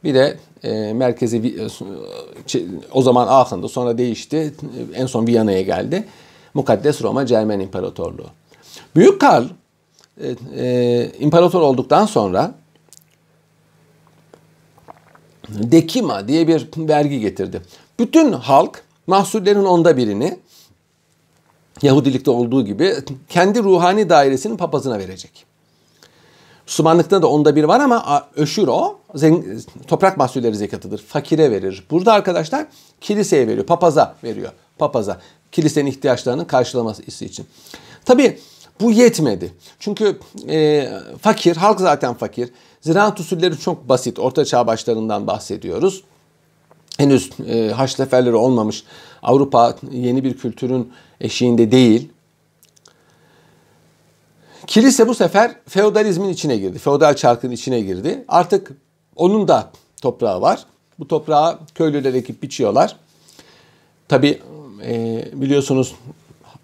[0.03, 2.59] bir de e, merkezi e,
[2.91, 4.53] o zaman Aachen'da sonra değişti.
[4.95, 6.07] En son Viyana'ya geldi.
[6.53, 8.27] Mukaddes Roma Cermen İmparatorluğu.
[8.95, 9.45] Büyük Karl
[10.21, 12.53] e, e, imparator olduktan sonra
[15.49, 17.61] Dekima diye bir vergi getirdi.
[17.99, 20.39] Bütün halk mahsullerin onda birini
[21.81, 22.93] Yahudilikte olduğu gibi
[23.29, 25.48] kendi ruhani dairesinin papazına verecek.
[26.69, 28.99] Müslümanlıkta da onda bir var ama öşür o.
[29.87, 30.97] Toprak mahsulleri zekatıdır.
[30.97, 31.83] Fakire verir.
[31.91, 32.65] Burada arkadaşlar
[33.01, 33.65] kiliseye veriyor.
[33.65, 34.51] Papaza veriyor.
[34.77, 35.21] Papaza.
[35.51, 37.45] Kilisenin ihtiyaçlarının karşılaması için.
[38.05, 38.39] Tabi
[38.81, 39.53] bu yetmedi.
[39.79, 40.89] Çünkü e,
[41.21, 42.49] fakir, halk zaten fakir.
[42.81, 44.19] Ziraat usulleri çok basit.
[44.19, 46.03] Orta çağ başlarından bahsediyoruz.
[46.97, 48.83] Henüz e, haçlı olmamış.
[49.23, 52.09] Avrupa yeni bir kültürün eşiğinde değil.
[54.69, 56.79] Kilise bu sefer feodalizmin içine girdi.
[56.79, 58.25] Feodal çarkın içine girdi.
[58.27, 58.71] Artık
[59.15, 60.65] onun da toprağı var.
[60.99, 62.95] Bu toprağı köylüler ekip biçiyorlar.
[64.07, 64.41] Tabi
[64.85, 65.95] e, biliyorsunuz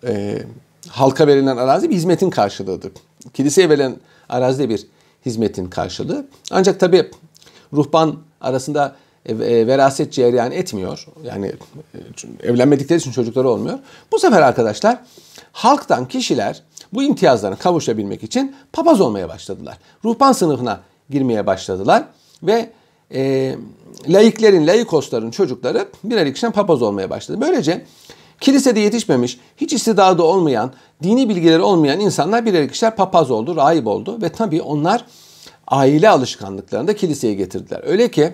[0.08, 0.44] e,
[0.90, 2.92] halka verilen arazi bir hizmetin karşılığıdır.
[3.34, 3.96] Kiliseye verilen
[4.30, 4.88] arazi de bir
[5.26, 6.28] hizmetin karşılığı.
[6.52, 7.12] Ancak tabi
[7.74, 8.96] ruhban arasında
[9.30, 11.08] veraset cereyan etmiyor.
[11.24, 11.54] Yani
[12.44, 13.80] e, evlenmedikleri için çocukları olmuyor.
[14.12, 14.98] Bu sefer arkadaşlar
[15.52, 19.78] halktan kişiler bu imtiyazlarına kavuşabilmek için papaz olmaya başladılar.
[20.06, 22.04] Ruhban sınıfına girmeye başladılar
[22.44, 22.70] ve
[23.14, 23.56] e,
[24.08, 27.42] laiklerin, laikosların çocukları birer ikişen papaz olmaya başladı.
[27.42, 27.86] Böylece
[28.42, 34.22] kilisede yetişmemiş, hiç istidadı olmayan, dini bilgileri olmayan insanlar birer ikişer papaz oldu, rahip oldu
[34.22, 35.06] ve tabii onlar
[35.68, 37.82] aile alışkanlıklarını da kiliseye getirdiler.
[37.86, 38.34] Öyle ki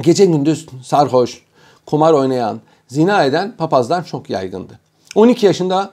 [0.00, 1.42] gece gündüz sarhoş,
[1.86, 4.78] kumar oynayan, zina eden papazlar çok yaygındı.
[5.14, 5.90] 12 yaşında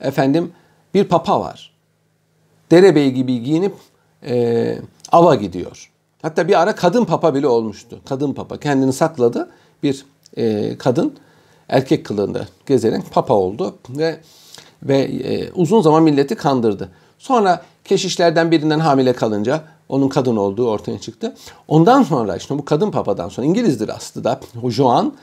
[0.00, 0.52] efendim
[0.94, 1.72] bir papa var.
[2.70, 3.74] Derebey gibi giyinip
[4.26, 4.78] e,
[5.12, 5.90] ava gidiyor.
[6.22, 8.00] Hatta bir ara kadın papa bile olmuştu.
[8.08, 9.50] Kadın papa kendini sakladı.
[9.82, 11.14] Bir e, kadın
[11.68, 14.20] erkek kılığında gezerek papa oldu ve
[14.82, 16.90] ve e, uzun zaman milleti kandırdı.
[17.18, 21.34] Sonra keşişlerden birinden hamile kalınca onun kadın olduğu ortaya çıktı.
[21.68, 25.14] Ondan sonra işte bu kadın papadan sonra İngilizdir aslında Juan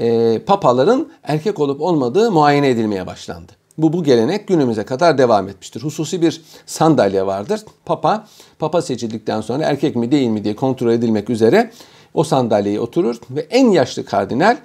[0.00, 3.52] e, papaların erkek olup olmadığı muayene edilmeye başlandı.
[3.78, 5.82] Bu, bu gelenek günümüze kadar devam etmiştir.
[5.82, 7.60] Hususi bir sandalye vardır.
[7.84, 8.26] Papa,
[8.58, 11.70] papa seçildikten sonra erkek mi değil mi diye kontrol edilmek üzere
[12.14, 14.56] o sandalyeye oturur ve en yaşlı kardinal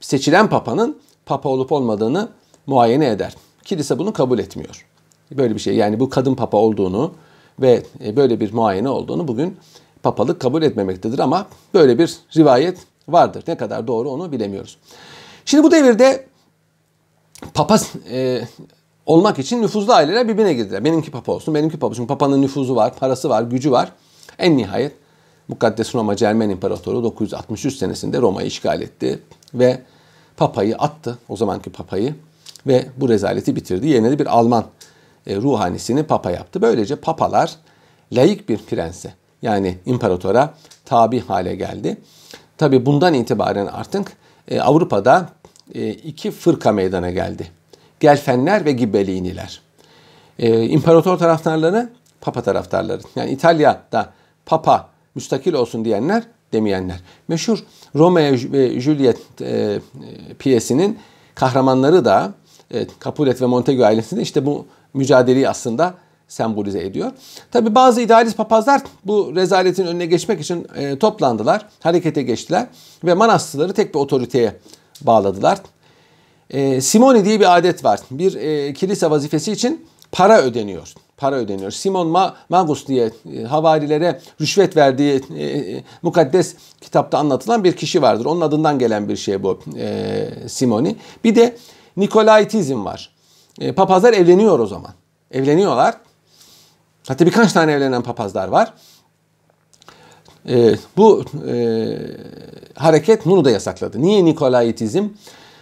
[0.00, 2.28] seçilen papanın papa olup olmadığını
[2.66, 3.36] muayene eder.
[3.64, 4.86] Kilise bunu kabul etmiyor.
[5.32, 7.12] Böyle bir şey yani bu kadın papa olduğunu
[7.60, 9.56] ve e, böyle bir muayene olduğunu bugün
[10.02, 13.44] papalık kabul etmemektedir ama böyle bir rivayet vardır.
[13.48, 14.78] Ne kadar doğru onu bilemiyoruz.
[15.44, 16.26] Şimdi bu devirde
[17.54, 17.78] papa
[18.10, 18.42] e,
[19.06, 20.84] olmak için nüfuzlu aileler birbirine girdiler.
[20.84, 22.06] Benimki papa olsun, benimki papa olsun.
[22.06, 23.92] Papanın nüfuzu var, parası var, gücü var.
[24.38, 24.92] En nihayet
[25.48, 29.18] Mukaddes Roma Cermen İmparatoru 963 senesinde Roma'yı işgal etti
[29.54, 29.82] ve
[30.36, 32.14] papayı attı, o zamanki papayı
[32.66, 33.88] ve bu rezaleti bitirdi.
[33.88, 34.64] Yerine de bir Alman
[35.36, 36.62] ruhanisini papa yaptı.
[36.62, 37.56] Böylece papalar
[38.12, 41.96] layık bir prense yani imparatora tabi hale geldi.
[42.58, 44.12] Tabi bundan itibaren artık
[44.48, 45.28] e, Avrupa'da
[45.74, 47.50] e, iki fırka meydana geldi.
[48.00, 49.60] Gelfenler ve Gibeliniler.
[50.38, 53.02] E, imparator taraftarları, papa taraftarları.
[53.16, 54.12] Yani İtalya'da
[54.46, 57.00] papa müstakil olsun diyenler demeyenler.
[57.28, 57.64] Meşhur
[57.94, 59.80] Romeo ve Juliet e,
[60.38, 60.98] piyesinin
[61.34, 62.32] kahramanları da
[62.74, 65.94] e, Capulet ve Montague ailesinde işte bu mücadeleyi aslında
[66.28, 67.12] sembolize ediyor.
[67.50, 72.66] Tabi bazı idealist papazlar bu rezaletin önüne geçmek için e, toplandılar, harekete geçtiler
[73.04, 74.56] ve manastırları tek bir otoriteye
[75.00, 75.58] bağladılar.
[76.50, 78.00] E, Simoni diye bir adet var.
[78.10, 80.94] Bir e, kilise vazifesi için para ödeniyor.
[81.16, 81.70] Para ödeniyor.
[81.70, 88.02] Simon Ma Magus diye e, havarilere rüşvet verdiği e, e, mukaddes kitapta anlatılan bir kişi
[88.02, 88.24] vardır.
[88.24, 90.96] Onun adından gelen bir şey bu e, Simoni.
[91.24, 91.56] Bir de
[91.96, 93.10] Nikolaitizm var.
[93.60, 94.92] E, papazlar evleniyor o zaman.
[95.30, 95.94] Evleniyorlar.
[97.08, 98.72] Hatta birkaç tane evlenen papazlar var.
[100.48, 101.98] E, bu e,
[102.74, 104.02] hareket bunu da yasakladı.
[104.02, 105.08] Niye Nikolaitizm?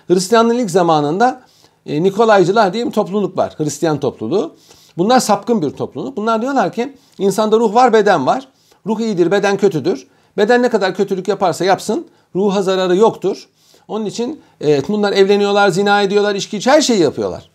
[0.09, 1.43] Hristiyanlığın ilk zamanında
[1.87, 3.55] e, Nikolaycılar diye bir topluluk var.
[3.59, 4.57] Hristiyan topluluğu.
[4.99, 6.17] Bunlar sapkın bir topluluk.
[6.17, 8.49] Bunlar diyorlar ki insanda ruh var, beden var.
[8.87, 10.07] Ruh iyidir, beden kötüdür.
[10.37, 13.49] Beden ne kadar kötülük yaparsa yapsın ruha zararı yoktur.
[13.89, 17.51] Onun için e, bunlar evleniyorlar, zina ediyorlar, içki her şeyi yapıyorlar.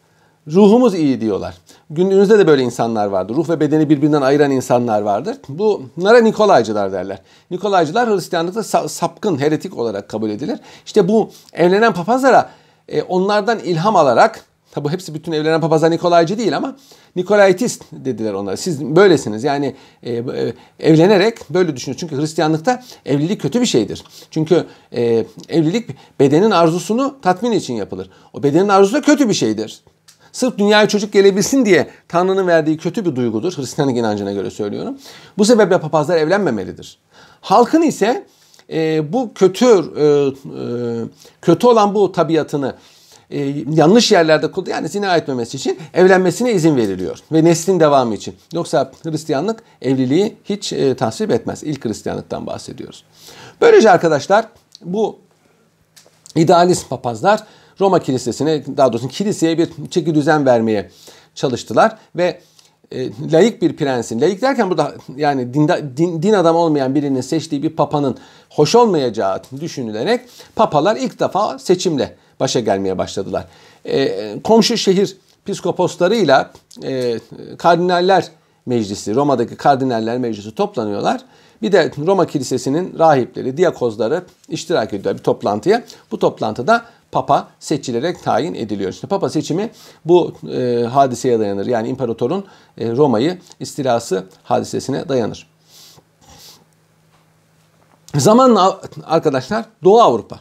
[0.54, 1.58] Ruhumuz iyi diyorlar.
[1.90, 3.36] Günümüzde de böyle insanlar vardır.
[3.36, 5.38] Ruh ve bedeni birbirinden ayıran insanlar vardır.
[5.50, 7.22] Bunlara Nikolaycılar derler.
[7.52, 10.60] Nikolaycılar Hristiyanlıkta sapkın, heretik olarak kabul edilir.
[10.86, 12.50] İşte bu evlenen papazlara
[12.88, 16.76] e, onlardan ilham alarak Tabi hepsi bütün evlenen papazlar Nikolaycı değil ama
[17.16, 18.58] Nikolaitist dediler onlara.
[18.58, 22.10] Siz böylesiniz yani e, e, evlenerek böyle düşünüyorsunuz.
[22.10, 24.04] Çünkü Hristiyanlıkta evlilik kötü bir şeydir.
[24.32, 28.10] Çünkü e, evlilik bedenin arzusunu tatmin için yapılır.
[28.34, 29.84] O bedenin arzusu da kötü bir şeydir.
[30.32, 33.58] Sırf dünyaya çocuk gelebilsin diye Tanrı'nın verdiği kötü bir duygudur.
[33.58, 34.98] Hristiyanlık inancına göre söylüyorum.
[35.38, 36.98] Bu sebeple papazlar evlenmemelidir.
[37.42, 38.26] Halkın ise
[38.70, 40.66] e, bu kötü e, e,
[41.42, 42.76] kötü olan bu tabiatını
[43.32, 43.40] e,
[43.74, 44.76] yanlış yerlerde kullanıyor.
[44.76, 47.20] Yani zina etmemesi için evlenmesine izin veriliyor.
[47.32, 48.36] Ve neslin devamı için.
[48.54, 51.64] Yoksa Hristiyanlık evliliği hiç e, tasvip etmez.
[51.64, 53.04] İlk Hristiyanlıktan bahsediyoruz.
[53.62, 54.46] Böylece arkadaşlar
[54.82, 55.20] bu
[56.36, 57.44] idealist papazlar
[57.82, 60.90] Roma Kilisesi'ne daha doğrusu kiliseye bir çeki düzen vermeye
[61.36, 62.40] çalıştılar ve
[62.92, 67.64] e, layık bir prensin, layık derken burada yani din, din, din adam olmayan birinin seçtiği
[67.64, 68.18] bir papanın
[68.50, 70.22] hoş olmayacağı düşünülerek
[70.56, 73.48] papalar ilk defa seçimle başa gelmeye başladılar.
[73.86, 76.52] E, komşu şehir piskoposlarıyla
[76.84, 77.20] e,
[77.58, 78.28] kardinaller
[78.66, 81.22] meclisi, Roma'daki kardinaller meclisi toplanıyorlar.
[81.62, 85.84] Bir de Roma Kilisesi'nin rahipleri, diyakozları iştirak ediyor bir toplantıya.
[86.12, 88.92] Bu toplantıda Papa seçilerek tayin ediliyor.
[88.92, 89.72] İşte Papa seçimi
[90.06, 91.66] bu e, hadiseye dayanır.
[91.66, 92.46] Yani imparatorun
[92.78, 95.48] e, Roma'yı istilası hadisesine dayanır.
[98.16, 100.40] Zamanla arkadaşlar Doğu Avrupa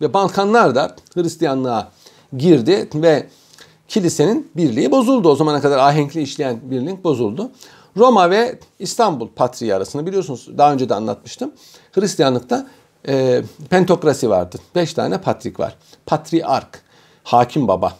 [0.00, 1.88] ve Balkanlar da Hristiyanlığa
[2.36, 3.28] girdi ve
[3.88, 5.28] kilisenin birliği bozuldu.
[5.28, 7.50] O zamana kadar ahenkli işleyen birlik bozuldu.
[7.96, 11.52] Roma ve İstanbul Patriği arasında biliyorsunuz daha önce de anlatmıştım.
[11.92, 12.66] Hristiyanlıkta
[13.08, 14.58] e, pentokrasi vardı.
[14.74, 15.76] Beş tane patrik var.
[16.06, 16.82] Patriark,
[17.24, 17.92] hakim baba.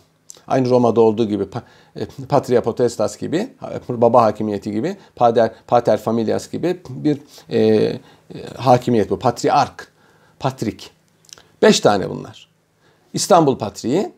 [0.46, 1.46] Aynı Roma'da olduğu gibi
[1.96, 3.52] e, patria potestas gibi,
[3.88, 7.18] baba hakimiyeti gibi, pater, pater familias gibi bir
[7.50, 8.00] e, e,
[8.56, 9.18] hakimiyet bu.
[9.18, 9.92] Patriark,
[10.38, 10.90] patrik.
[11.62, 12.48] Beş tane bunlar.
[13.12, 14.12] İstanbul Patriği,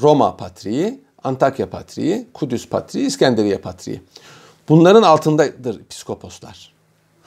[0.00, 4.02] Roma Patriği, Antakya Patriği, Kudüs Patriği, İskenderiye Patriği.
[4.68, 6.72] Bunların altındadır psikoposlar.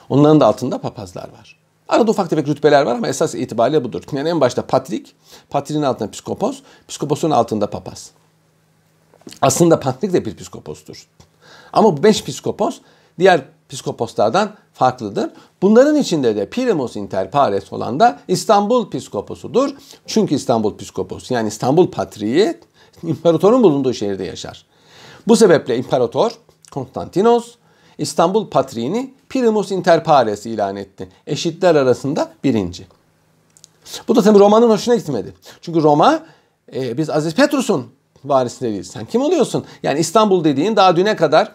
[0.08, 1.59] Onların da altında papazlar var.
[1.90, 4.02] Arada ufak tefek rütbeler var ama esas itibariyle budur.
[4.12, 5.14] Yani en başta patrik,
[5.50, 8.10] patriğin altında psikopos, psikoposun altında papaz.
[9.42, 11.08] Aslında patrik de bir psikopostur.
[11.72, 12.80] Ama bu beş psikopos
[13.18, 15.30] diğer psikoposlardan farklıdır.
[15.62, 19.70] Bunların içinde de primus inter pares olan da İstanbul psikoposudur.
[20.06, 22.58] Çünkü İstanbul psikoposu yani İstanbul patriği
[23.02, 24.64] imparatorun bulunduğu şehirde yaşar.
[25.28, 26.32] Bu sebeple imparator
[26.70, 27.54] Konstantinos
[27.98, 31.08] İstanbul patriğini primus inter pares ilan etti.
[31.26, 32.86] Eşitler arasında birinci.
[34.08, 35.34] Bu da tabii Roma'nın hoşuna gitmedi.
[35.60, 36.22] Çünkü Roma
[36.74, 37.86] e, biz Aziz Petrus'un
[38.24, 38.86] varisleriyiz.
[38.90, 39.64] Sen kim oluyorsun?
[39.82, 41.52] Yani İstanbul dediğin daha düne kadar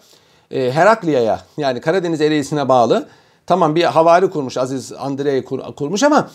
[0.50, 3.08] e, Herakliya'ya yani Karadeniz ereğisine bağlı
[3.46, 6.30] tamam bir havari kurmuş Aziz Andrei kur, kurmuş ama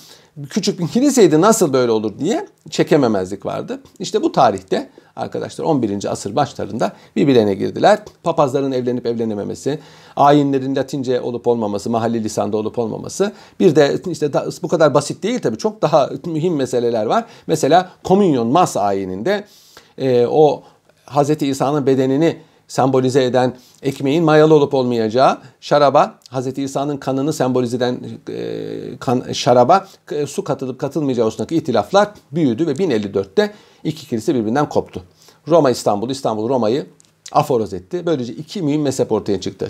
[0.50, 3.80] küçük bir kiliseydi nasıl böyle olur diye çekememezlik vardı.
[4.00, 6.12] İşte bu tarihte arkadaşlar 11.
[6.12, 8.00] asır başlarında birbirine girdiler.
[8.24, 9.80] Papazların evlenip evlenememesi,
[10.16, 13.32] ayinlerin Latince olup olmaması, mahalli lisanda olup olmaması.
[13.60, 14.32] Bir de işte
[14.64, 17.26] bu kadar basit değil tabii çok daha mühim meseleler var.
[17.48, 19.46] Mesela komünyon mas ayininde
[19.98, 20.64] e, o
[21.06, 21.42] Hz.
[21.42, 22.38] İsa'nın bedenini
[22.72, 26.58] sembolize eden ekmeğin mayalı olup olmayacağı, şaraba, Hz.
[26.58, 32.72] İsa'nın kanını sembolize eden e, kan, şaraba e, su katılıp katılmayacağı hususundaki ihtilaflar büyüdü ve
[32.72, 33.54] 1054'te
[33.84, 35.04] iki kilise birbirinden koptu.
[35.48, 36.88] Roma İstanbul, İstanbul Roma'yı
[37.32, 38.06] aforoz etti.
[38.06, 39.68] Böylece iki mühim mezhep ortaya çıktı.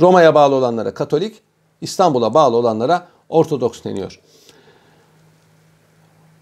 [0.00, 1.42] Roma'ya bağlı olanlara Katolik,
[1.80, 4.20] İstanbul'a bağlı olanlara Ortodoks deniyor.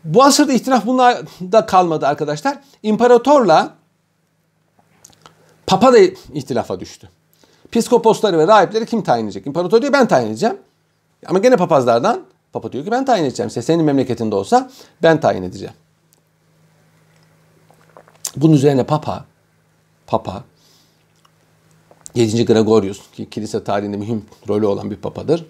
[0.04, 1.18] Bu asırda ihtilaf bunlar
[1.52, 2.58] da kalmadı arkadaşlar.
[2.82, 3.77] İmparatorla
[5.68, 5.98] Papa da
[6.34, 7.08] ihtilafa düştü.
[7.70, 9.46] Piskoposları ve rahipleri kim tayin edecek?
[9.46, 10.56] İmparator diyor ben tayin edeceğim.
[11.26, 13.48] Ama gene papazlardan Papa diyor ki ben tayin edeceğim.
[13.48, 14.70] İşte senin memleketinde olsa
[15.02, 15.74] ben tayin edeceğim.
[18.36, 19.24] Bunun üzerine Papa
[20.06, 20.44] Papa
[22.14, 22.44] 7.
[22.44, 25.46] Gregorius ki kilise tarihinde mühim rolü olan bir papadır.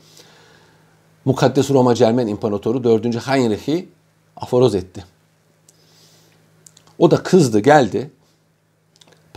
[1.25, 3.27] Mukaddes Roma Cermen İmparatoru 4.
[3.27, 3.89] Heinrich'i
[4.37, 5.05] aforoz etti.
[6.99, 8.11] O da kızdı geldi.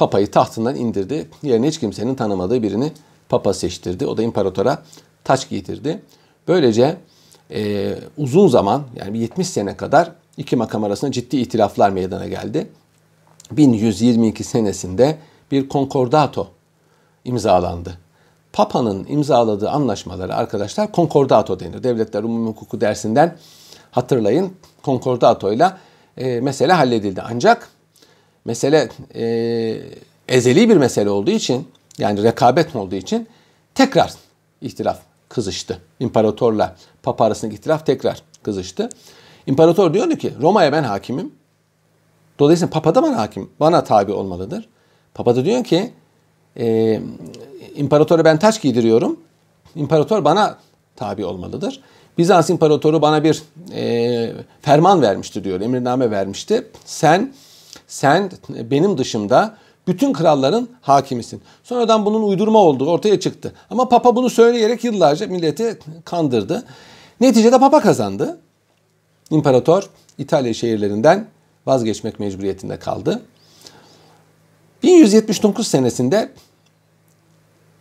[0.01, 1.29] Papayı tahtından indirdi.
[1.43, 2.91] Yerine hiç kimsenin tanımadığı birini
[3.29, 4.05] papa seçtirdi.
[4.05, 4.83] O da imparatora
[5.23, 6.01] taç giydirdi.
[6.47, 6.97] Böylece
[7.51, 12.67] e, uzun zaman yani 70 sene kadar iki makam arasında ciddi ihtilaflar meydana geldi.
[13.51, 15.17] 1122 senesinde
[15.51, 16.47] bir konkordato
[17.25, 17.97] imzalandı.
[18.53, 21.83] Papa'nın imzaladığı anlaşmaları arkadaşlar konkordato denir.
[21.83, 23.37] Devletler Umumi Hukuku dersinden
[23.91, 25.71] hatırlayın konkordato ile
[26.17, 27.21] e, mesele halledildi.
[27.21, 27.69] Ancak
[28.45, 29.81] mesele e,
[30.27, 33.27] ezeli bir mesele olduğu için yani rekabet olduğu için
[33.75, 34.13] tekrar
[34.61, 34.99] ihtilaf
[35.29, 35.81] kızıştı.
[35.99, 38.89] İmparatorla Papa arasındaki ihtilaf tekrar kızıştı.
[39.47, 41.31] İmparator diyordu ki Roma'ya ben hakimim.
[42.39, 44.69] Dolayısıyla Papa da bana hakim, bana tabi olmalıdır.
[45.13, 45.93] Papa da diyor ki
[46.57, 46.99] e,
[47.75, 49.19] imparatora ben taç giydiriyorum.
[49.75, 50.57] İmparator bana
[50.95, 51.81] tabi olmalıdır.
[52.17, 56.67] Bizans imparatoru bana bir e, ferman vermişti diyor, emirname vermişti.
[56.85, 57.33] Sen
[57.91, 61.41] sen benim dışımda bütün kralların hakimisin.
[61.63, 63.53] Sonradan bunun uydurma olduğu ortaya çıktı.
[63.69, 66.63] Ama Papa bunu söyleyerek yıllarca milleti kandırdı.
[67.21, 68.39] Neticede Papa kazandı.
[69.29, 71.27] İmparator İtalya şehirlerinden
[71.65, 73.21] vazgeçmek mecburiyetinde kaldı.
[74.83, 76.31] 1179 senesinde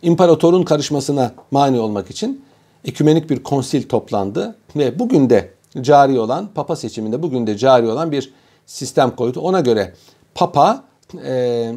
[0.01, 2.45] imparatorun karışmasına mani olmak için
[2.85, 8.11] ekümenik bir konsil toplandı ve bugün de cari olan Papa seçiminde bugün de cari olan
[8.11, 8.33] bir
[8.71, 9.39] sistem koydu.
[9.39, 9.93] Ona göre
[10.35, 10.83] Papa
[11.23, 11.73] e, e,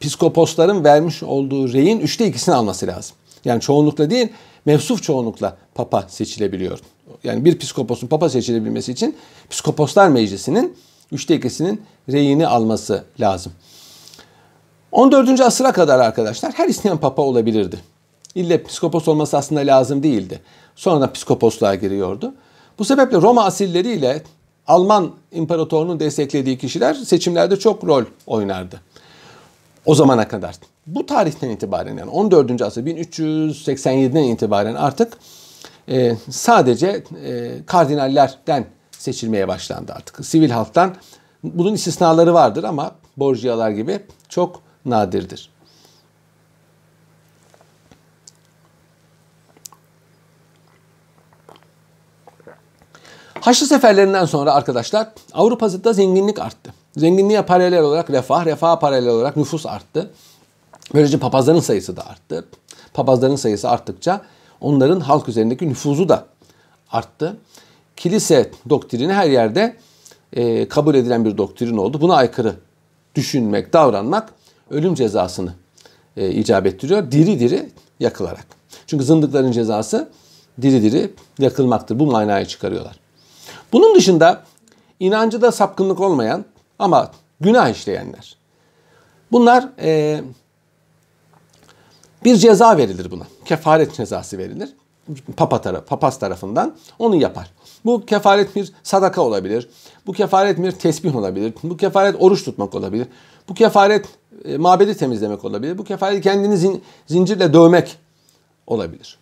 [0.00, 3.16] piskoposların vermiş olduğu reyin üçte ikisini alması lazım.
[3.44, 4.28] Yani çoğunlukla değil,
[4.64, 6.78] mevsuf çoğunlukla Papa seçilebiliyor.
[7.24, 9.16] Yani bir piskoposun Papa seçilebilmesi için
[9.50, 10.76] Piskoposlar Meclisi'nin
[11.12, 13.52] üçte ikisinin reyini alması lazım.
[14.92, 15.40] 14.
[15.40, 17.80] asıra kadar arkadaşlar her isteyen papa olabilirdi.
[18.34, 20.40] İlle piskopos olması aslında lazım değildi.
[20.76, 22.34] Sonra da piskoposluğa giriyordu.
[22.78, 24.22] Bu sebeple Roma asilleriyle
[24.66, 28.80] Alman imparatorunun desteklediği kişiler seçimlerde çok rol oynardı.
[29.86, 30.54] O zamana kadar.
[30.86, 32.62] Bu tarihten itibaren yani 14.
[32.62, 35.12] asır 1387'den itibaren artık
[35.88, 40.26] e, sadece e, kardinallerden seçilmeye başlandı artık.
[40.26, 40.94] Sivil halktan
[41.42, 45.50] bunun istisnaları vardır ama Borgialar gibi çok nadirdir.
[53.40, 56.74] Haçlı seferlerinden sonra arkadaşlar Avrupa'da zenginlik arttı.
[56.96, 60.10] Zenginliğe paralel olarak refah, refaha paralel olarak nüfus arttı.
[60.94, 62.44] Böylece papazların sayısı da arttı.
[62.94, 64.22] Papazların sayısı arttıkça
[64.60, 66.26] onların halk üzerindeki nüfuzu da
[66.92, 67.36] arttı.
[67.96, 69.76] Kilise doktrini her yerde
[70.32, 72.00] e, kabul edilen bir doktrin oldu.
[72.00, 72.54] Buna aykırı
[73.14, 74.32] düşünmek, davranmak
[74.70, 75.52] ölüm cezasını
[76.16, 77.10] e, icap ettiriyor.
[77.10, 77.68] Diri diri
[78.00, 78.46] yakılarak.
[78.86, 80.08] Çünkü zındıkların cezası
[80.62, 81.98] diri diri yakılmaktır.
[81.98, 83.00] Bu manayı çıkarıyorlar.
[83.72, 84.42] Bunun dışında
[85.00, 86.44] inancıda sapkınlık olmayan
[86.78, 88.36] ama günah işleyenler.
[89.32, 90.20] Bunlar e,
[92.24, 93.26] bir ceza verilir buna.
[93.44, 94.68] Kefaret cezası verilir.
[95.36, 97.50] Papa taraf, papaz tarafından onu yapar.
[97.84, 99.68] Bu kefaret bir sadaka olabilir.
[100.06, 101.54] Bu kefaret bir tesbih olabilir.
[101.62, 103.06] Bu kefaret oruç tutmak olabilir.
[103.48, 104.06] Bu kefaret
[104.44, 105.78] e, mabedi temizlemek olabilir.
[105.78, 107.98] Bu kefaret kendini zin, zincirle dövmek
[108.66, 109.19] olabilir.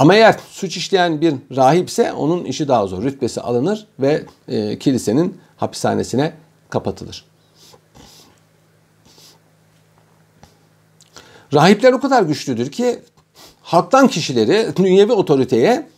[0.00, 3.02] Ama eğer suç işleyen bir rahipse onun işi daha zor.
[3.02, 6.32] Rütbesi alınır ve e, kilisenin hapishanesine
[6.70, 7.24] kapatılır.
[11.54, 12.98] Rahipler o kadar güçlüdür ki
[13.62, 15.88] halktan kişileri dünyevi otoriteye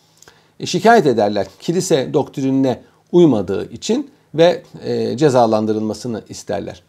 [0.64, 1.46] şikayet ederler.
[1.60, 6.82] Kilise doktrinine uymadığı için ve e, cezalandırılmasını isterler.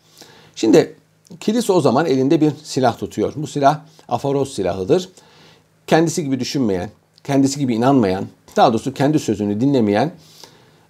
[0.55, 0.95] Şimdi
[1.39, 3.33] kilise o zaman elinde bir silah tutuyor.
[3.35, 5.09] Bu silah afaroz silahıdır.
[5.87, 6.89] Kendisi gibi düşünmeyen,
[7.23, 10.11] kendisi gibi inanmayan, daha doğrusu kendi sözünü dinlemeyen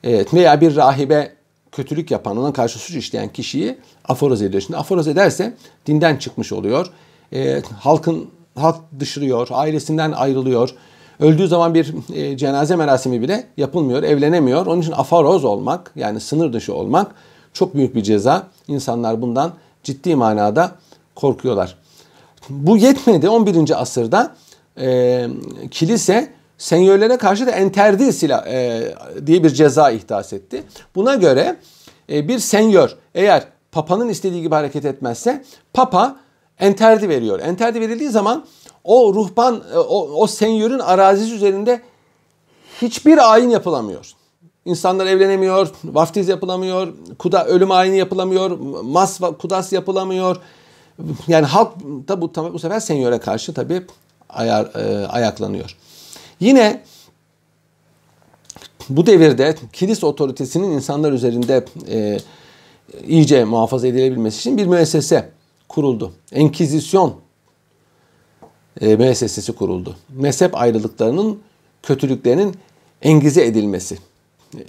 [0.03, 1.33] evet, veya bir rahibe
[1.71, 4.61] kötülük yapan, ona karşı suç işleyen kişiyi aforoz ediyor.
[4.61, 5.53] Şimdi aforoz ederse
[5.85, 6.87] dinden çıkmış oluyor.
[7.33, 10.69] E, halkın halk dışırıyor, ailesinden ayrılıyor.
[11.19, 14.65] Öldüğü zaman bir e, cenaze merasimi bile yapılmıyor, evlenemiyor.
[14.65, 17.15] Onun için afaroz olmak yani sınır dışı olmak
[17.53, 18.47] çok büyük bir ceza.
[18.67, 20.71] İnsanlar bundan ciddi manada
[21.15, 21.75] korkuyorlar.
[22.49, 23.81] Bu yetmedi 11.
[23.81, 24.35] asırda
[24.79, 25.27] e,
[25.71, 28.93] kilise senyörlere karşı da enterdi silah e,
[29.25, 30.63] diye bir ceza ihdas etti.
[30.95, 31.55] Buna göre
[32.09, 36.15] e, bir senyör eğer papanın istediği gibi hareket etmezse papa
[36.59, 37.39] enterdi veriyor.
[37.39, 38.45] Enterdi verildiği zaman
[38.83, 41.81] o ruhban e, o, o senyörün arazisi üzerinde
[42.81, 44.11] hiçbir ayin yapılamıyor.
[44.65, 50.37] İnsanlar evlenemiyor, vaftiz yapılamıyor, kuda ölüm ayini yapılamıyor, mas kudas yapılamıyor.
[51.27, 53.85] Yani halk da bu, bu sefer senyöre karşı tabii
[54.33, 55.75] ayar, e, ayaklanıyor.
[56.39, 56.81] Yine
[58.89, 62.19] bu devirde kilis otoritesinin insanlar üzerinde e,
[63.07, 65.29] iyice muhafaza edilebilmesi için bir müessese
[65.69, 66.13] kuruldu.
[66.31, 67.15] Enkizisyon
[68.81, 69.95] e, müessesesi kuruldu.
[70.09, 71.39] Mezhep ayrılıklarının
[71.83, 72.55] kötülüklerinin
[73.01, 73.97] engize edilmesi,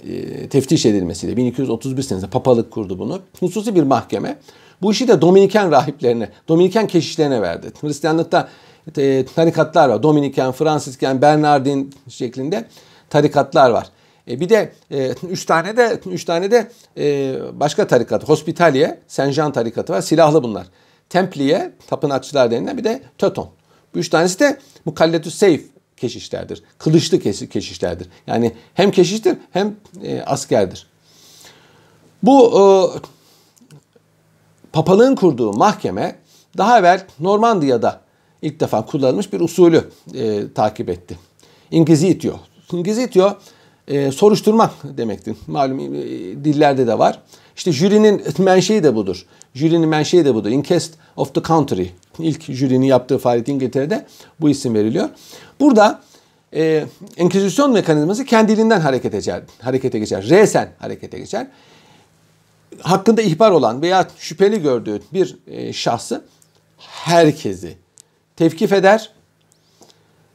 [0.07, 3.21] e, teftiş edilmesiyle 1231 senesinde papalık kurdu bunu.
[3.39, 4.37] Hususi bir mahkeme.
[4.81, 7.71] Bu işi de Dominiken rahiplerine, Dominiken keşişlerine verdi.
[7.81, 8.49] Hristiyanlıkta
[8.97, 10.03] e, tarikatlar var.
[10.03, 12.67] Dominiken, Fransisken, Bernardin şeklinde
[13.09, 13.87] tarikatlar var.
[14.27, 16.71] E, bir de e, üç tane de üç tane de
[17.59, 18.29] başka tarikat.
[18.29, 20.01] Hospitaliye, Saint Jean tarikatı var.
[20.01, 20.67] Silahlı bunlar.
[21.09, 23.49] Templiye, tapınakçılar denilen bir de Töton.
[23.95, 25.65] Bu üç tanesi de Mukalletü Seyf
[25.97, 26.63] keşişlerdir.
[26.77, 27.19] Kılıçlı
[27.49, 28.09] keşişlerdir.
[28.27, 29.75] Yani hem keşiştir hem
[30.25, 30.87] askerdir.
[32.23, 32.63] Bu e,
[34.73, 36.15] papalığın kurduğu mahkeme
[36.57, 38.04] daha evvel Normandiya'da
[38.45, 41.17] ilk defa kullanılmış bir usulü e, takip etti.
[41.71, 42.33] Inquisitio.
[42.71, 43.37] Inquisitio
[43.87, 45.35] e, soruşturmak demektir.
[45.47, 45.85] Malum e,
[46.45, 47.21] dillerde de var.
[47.55, 49.25] İşte jürinin menşei de budur.
[49.53, 50.49] Jürinin menşei de budur.
[50.49, 51.85] Inquest of the country.
[52.19, 54.05] İlk jürinin yaptığı faaliyet İngiltere'de
[54.39, 55.09] bu isim veriliyor.
[55.59, 56.01] Burada
[56.53, 56.85] e,
[57.17, 59.41] enkizisyon mekanizması kendiliğinden harekete geçer.
[59.61, 60.29] Harekete geçer.
[60.29, 61.47] Resen harekete geçer.
[62.81, 66.25] Hakkında ihbar olan veya şüpheli gördüğü bir e, şahsı
[66.77, 67.84] herkesi
[68.35, 69.11] tevkif eder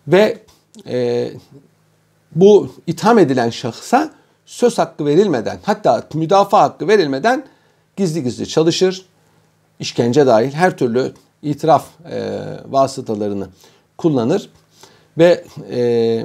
[0.08, 0.38] ve
[0.86, 1.30] e,
[2.34, 4.10] bu itham edilen şahsa
[4.46, 7.44] söz hakkı verilmeden hatta müdafaa hakkı verilmeden
[7.96, 9.06] gizli gizli çalışır.
[9.80, 13.48] işkence dahil her türlü itiraf e, vasıtalarını
[13.98, 14.50] kullanır
[15.18, 16.24] ve e,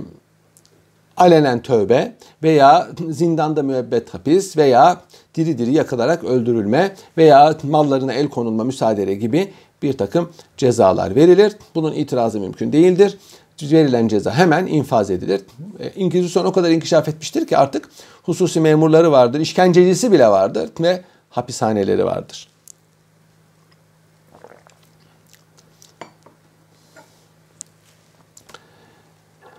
[1.18, 5.02] alenen tövbe veya zindanda müebbet hapis veya
[5.36, 11.56] diri diri yakılarak öldürülme veya mallarına el konulma müsaade gibi bir takım cezalar verilir.
[11.76, 13.18] Bunun itirazı mümkün değildir.
[13.62, 15.42] Verilen ceza hemen infaz edilir.
[15.80, 17.90] E, İnkizisyon o kadar inkişaf etmiştir ki artık
[18.24, 22.48] hususi memurları vardır, işkencecisi bile vardır ve hapishaneleri vardır.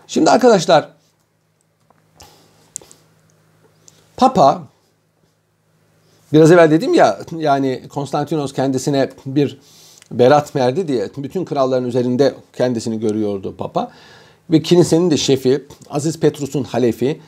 [0.07, 0.89] Şimdi arkadaşlar
[4.17, 4.63] Papa
[6.33, 9.59] biraz evvel dedim ya yani Konstantinos kendisine bir
[10.11, 13.91] berat verdi diye bütün kralların üzerinde kendisini görüyordu Papa.
[14.51, 17.21] Ve kilisenin de şefi, Aziz Petrus'un halefi,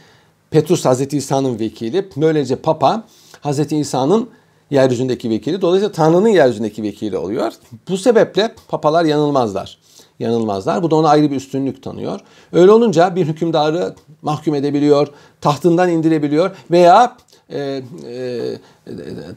[0.51, 2.09] Petrus Hazreti İsa'nın vekili.
[2.17, 3.05] Böylece Papa
[3.41, 4.29] Hazreti İsa'nın
[4.71, 5.61] yeryüzündeki vekili.
[5.61, 7.53] Dolayısıyla Tanrı'nın yeryüzündeki vekili oluyor.
[7.89, 9.79] Bu sebeple papalar yanılmazlar.
[10.19, 10.83] Yanılmazlar.
[10.83, 12.21] Bu da ona ayrı bir üstünlük tanıyor.
[12.53, 15.09] Öyle olunca bir hükümdarı mahkum edebiliyor,
[15.41, 17.17] tahtından indirebiliyor veya
[17.51, 17.83] e, e,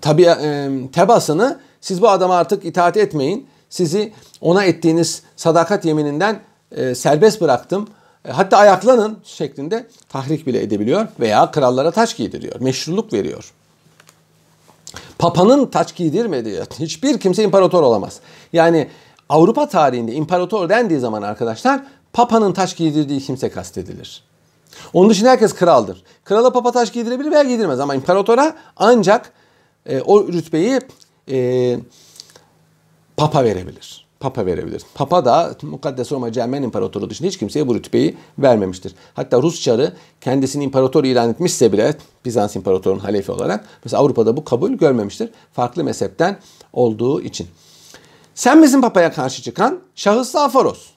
[0.01, 3.47] tabi e, tebasını siz bu adama artık itaat etmeyin.
[3.69, 6.39] Sizi ona ettiğiniz sadakat yemininden
[6.71, 7.87] e, serbest bıraktım.
[8.25, 12.61] E, hatta ayaklanın şeklinde tahrik bile edebiliyor veya krallara taç giydiriyor.
[12.61, 13.53] Meşruluk veriyor.
[15.19, 18.19] Papa'nın taç giydirmediği hiçbir kimse imparator olamaz.
[18.53, 18.89] Yani
[19.29, 21.81] Avrupa tarihinde imparator dendiği zaman arkadaşlar
[22.13, 24.23] Papa'nın taç giydirdiği kimse kastedilir.
[24.93, 26.03] Onun dışında herkes kraldır.
[26.25, 29.31] Krala papa taş giydirebilir veya giydirmez ama imparatora ancak
[29.85, 30.79] e, o rütbeyi
[31.31, 31.79] e,
[33.17, 34.05] papa verebilir.
[34.19, 34.81] Papa verebilir.
[34.95, 38.95] Papa da Mukaddes Roma Cermen İmparatoru dışında hiç kimseye bu rütbeyi vermemiştir.
[39.13, 44.43] Hatta Rus çarı kendisini imparator ilan etmişse bile Bizans İmparatorun halefi olarak mesela Avrupa'da bu
[44.43, 45.29] kabul görmemiştir.
[45.53, 46.39] Farklı mezhepten
[46.73, 47.47] olduğu için.
[48.35, 50.87] Sen bizim papaya karşı çıkan şahıs Afaros.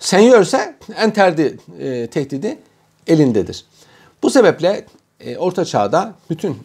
[0.00, 2.58] Senyör ise enterdi e, tehdidi
[3.06, 3.64] elindedir.
[4.22, 4.86] Bu sebeple
[5.20, 6.56] e, Orta Çağ'da bütün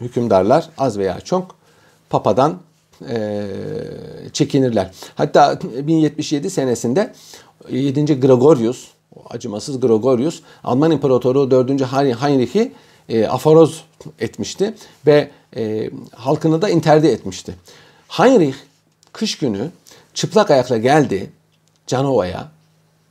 [0.00, 1.56] hükümdarlar az veya çok
[2.10, 2.58] papadan
[3.08, 3.46] e,
[4.32, 4.90] çekinirler.
[5.14, 7.12] Hatta 1077 senesinde
[7.70, 8.20] 7.
[8.20, 8.88] Gregorius,
[9.30, 11.70] acımasız Gregorius, Alman İmparatoru 4.
[12.22, 12.72] Heinrich'i
[13.08, 13.84] e, aforoz
[14.20, 14.74] etmişti
[15.06, 17.54] ve e, halkını da interde etmişti.
[18.08, 18.56] Heinrich
[19.12, 19.70] kış günü
[20.14, 21.30] çıplak ayakla geldi
[21.86, 22.48] Canova'ya.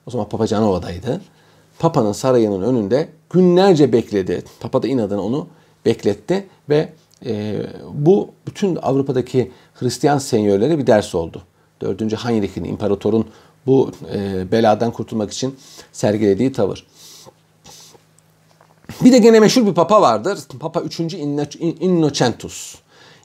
[0.05, 1.21] O zaman Papa Canova'daydı.
[1.79, 4.43] Papa'nın sarayının önünde günlerce bekledi.
[4.59, 5.47] Papa da inadına onu
[5.85, 6.89] bekletti ve
[7.25, 11.41] e, bu bütün Avrupa'daki Hristiyan senyörlere bir ders oldu.
[11.81, 12.25] 4.
[12.25, 13.25] Heinrich'in, imparatorun
[13.65, 15.55] bu e, beladan kurtulmak için
[15.91, 16.87] sergilediği tavır.
[19.03, 20.39] Bir de gene meşhur bir papa vardır.
[20.59, 20.99] Papa 3.
[20.99, 22.75] Innocentus.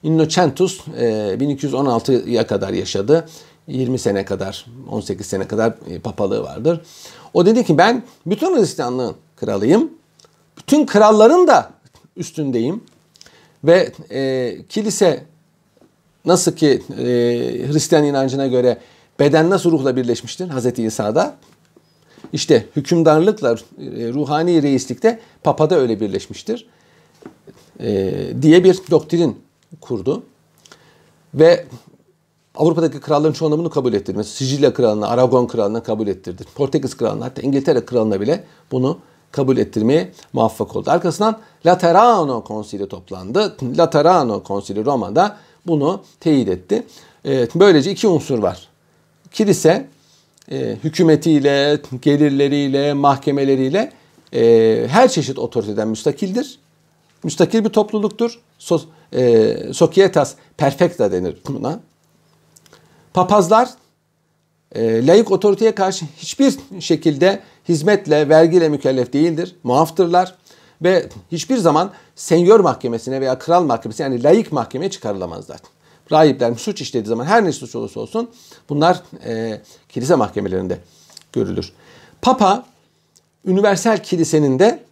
[0.03, 1.03] Innocentus e,
[1.39, 3.29] 1216'ya kadar yaşadı.
[3.67, 6.81] 20 sene kadar, 18 sene kadar e, papalığı vardır.
[7.33, 9.91] O dedi ki ben bütün Hristiyanlığın kralıyım.
[10.57, 11.71] Bütün kralların da
[12.17, 12.83] üstündeyim.
[13.63, 15.23] Ve e, kilise
[16.25, 17.03] nasıl ki e,
[17.71, 18.77] Hristiyan inancına göre
[19.19, 21.35] beden nasıl ruhla birleşmiştir Hazreti İsa'da?
[22.33, 23.57] İşte hükümdarlıkla e,
[24.13, 26.67] ruhani reislikte papada öyle birleşmiştir
[27.79, 29.39] e, diye bir doktrin
[29.81, 30.23] kurdu.
[31.33, 31.65] Ve
[32.55, 34.17] Avrupa'daki kralların çoğunluğu bunu kabul ettirdi.
[34.17, 36.43] Mesela Sicilya kralına, Aragon kralına kabul ettirdi.
[36.55, 38.99] Portekiz kralına hatta İngiltere kralına bile bunu
[39.31, 40.91] kabul ettirmeye muvaffak oldu.
[40.91, 43.57] Arkasından Laterano konsili toplandı.
[43.77, 46.83] Laterano konsili Roma'da bunu teyit etti.
[47.25, 48.67] Evet, böylece iki unsur var.
[49.31, 49.87] Kilise
[50.51, 53.91] e, hükümetiyle, gelirleriyle, mahkemeleriyle
[54.33, 56.59] e, her çeşit otoriteden müstakildir.
[57.23, 58.39] Müstakil bir topluluktur.
[58.59, 58.81] So,
[59.13, 61.79] e, societas perfecta denir buna.
[63.13, 63.69] Papazlar
[64.77, 69.55] layık otoriteye karşı hiçbir şekilde hizmetle, vergiyle mükellef değildir.
[69.63, 70.35] Muaftırlar
[70.81, 75.59] ve hiçbir zaman senyor mahkemesine veya kral mahkemesine yani layık mahkemeye çıkarılamazlar.
[76.11, 78.29] Rahipler suç işlediği zaman her ne suç olursa olsun
[78.69, 80.77] bunlar e, kilise mahkemelerinde
[81.33, 81.73] görülür.
[82.21, 82.65] Papa
[83.47, 84.83] universal kilisenin de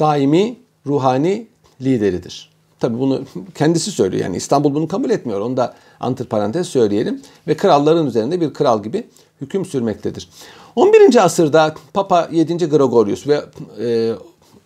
[0.00, 1.46] daimi ruhani
[1.80, 2.54] lideridir.
[2.80, 3.24] Tabi bunu
[3.54, 5.40] kendisi söylüyor yani İstanbul bunu kabul etmiyor.
[5.40, 7.22] Onu da antiparantez söyleyelim.
[7.48, 9.06] Ve kralların üzerinde bir kral gibi
[9.40, 10.28] hüküm sürmektedir.
[10.76, 11.24] 11.
[11.24, 12.56] asırda Papa 7.
[12.56, 13.44] Gregorius ve
[13.80, 14.12] e,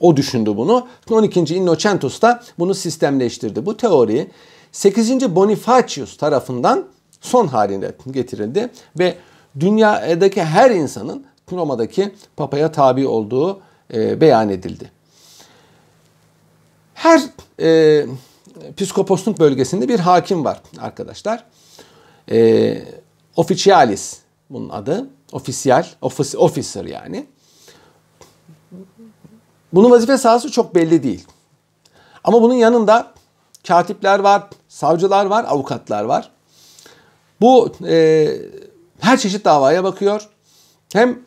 [0.00, 0.86] o düşündü bunu.
[1.10, 1.40] 12.
[1.40, 3.66] Innocentus da bunu sistemleştirdi.
[3.66, 4.30] Bu teori
[4.72, 5.34] 8.
[5.34, 6.84] Bonifacius tarafından
[7.20, 9.14] son haline getirildi ve
[9.60, 13.60] dünyadaki her insanın Roma'daki papaya tabi olduğu
[13.94, 14.90] e, beyan edildi.
[16.94, 17.20] Her
[17.60, 18.06] e,
[18.76, 21.44] psikoposluk bölgesinde bir hakim var arkadaşlar.
[22.30, 22.82] E,
[23.36, 24.18] officialis
[24.50, 25.10] bunun adı.
[25.32, 27.26] Ofisiyal, office, officer yani.
[29.72, 31.26] Bunun vazife sahası çok belli değil.
[32.24, 33.12] Ama bunun yanında
[33.68, 36.30] katipler var, savcılar var, avukatlar var.
[37.40, 38.28] Bu e,
[39.00, 40.28] her çeşit davaya bakıyor.
[40.92, 41.18] Hem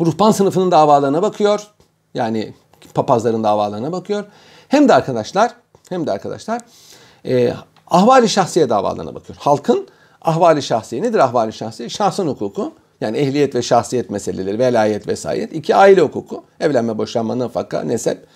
[0.00, 1.66] ruhban sınıfının davalarına bakıyor.
[2.14, 2.54] Yani
[2.94, 4.24] papazların davalarına bakıyor.
[4.68, 5.54] Hem de arkadaşlar,
[5.88, 6.62] hem de arkadaşlar
[7.26, 7.54] e,
[7.86, 9.38] ahvali şahsiye davalarına bakıyor.
[9.40, 9.88] Halkın
[10.26, 11.88] ahvali şahsiye nedir ahvali şahsiye?
[11.88, 12.72] Şahsın hukuku.
[13.00, 15.54] Yani ehliyet ve şahsiyet meseleleri, velayet, vesayet.
[15.54, 16.44] İki aile hukuku.
[16.60, 18.26] Evlenme, boşanma, nafaka, nesep.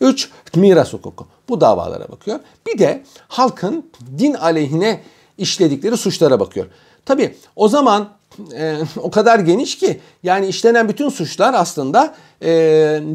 [0.00, 1.26] Üç, miras hukuku.
[1.48, 2.40] Bu davalara bakıyor.
[2.66, 5.00] Bir de halkın din aleyhine
[5.38, 6.66] işledikleri suçlara bakıyor.
[7.06, 8.08] Tabi o zaman
[8.54, 12.50] e, o kadar geniş ki yani işlenen bütün suçlar aslında e,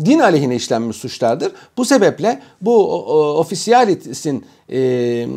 [0.05, 1.51] din aleyhine işlenmiş suçlardır.
[1.77, 3.03] Bu sebeple bu
[3.39, 5.27] ofisiyalitin e, e,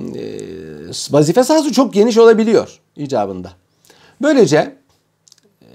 [1.11, 3.53] vazife sahası çok geniş olabiliyor icabında.
[4.23, 4.77] Böylece
[5.63, 5.67] e,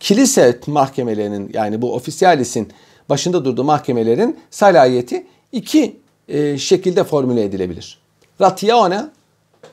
[0.00, 2.72] kilise mahkemelerinin yani bu ofisiyalisin
[3.08, 7.98] başında durduğu mahkemelerin salayeti iki e, şekilde formüle edilebilir.
[8.40, 9.04] Ratione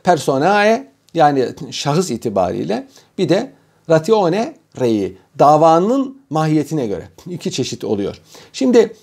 [0.03, 2.87] personae yani şahıs itibariyle
[3.17, 3.51] bir de
[3.89, 8.21] ratione rei davanın mahiyetine göre iki çeşit oluyor.
[8.53, 8.95] Şimdi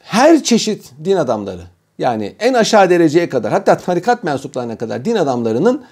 [0.00, 1.62] her çeşit din adamları
[1.98, 5.84] yani en aşağı dereceye kadar hatta tarikat mensuplarına kadar din adamlarının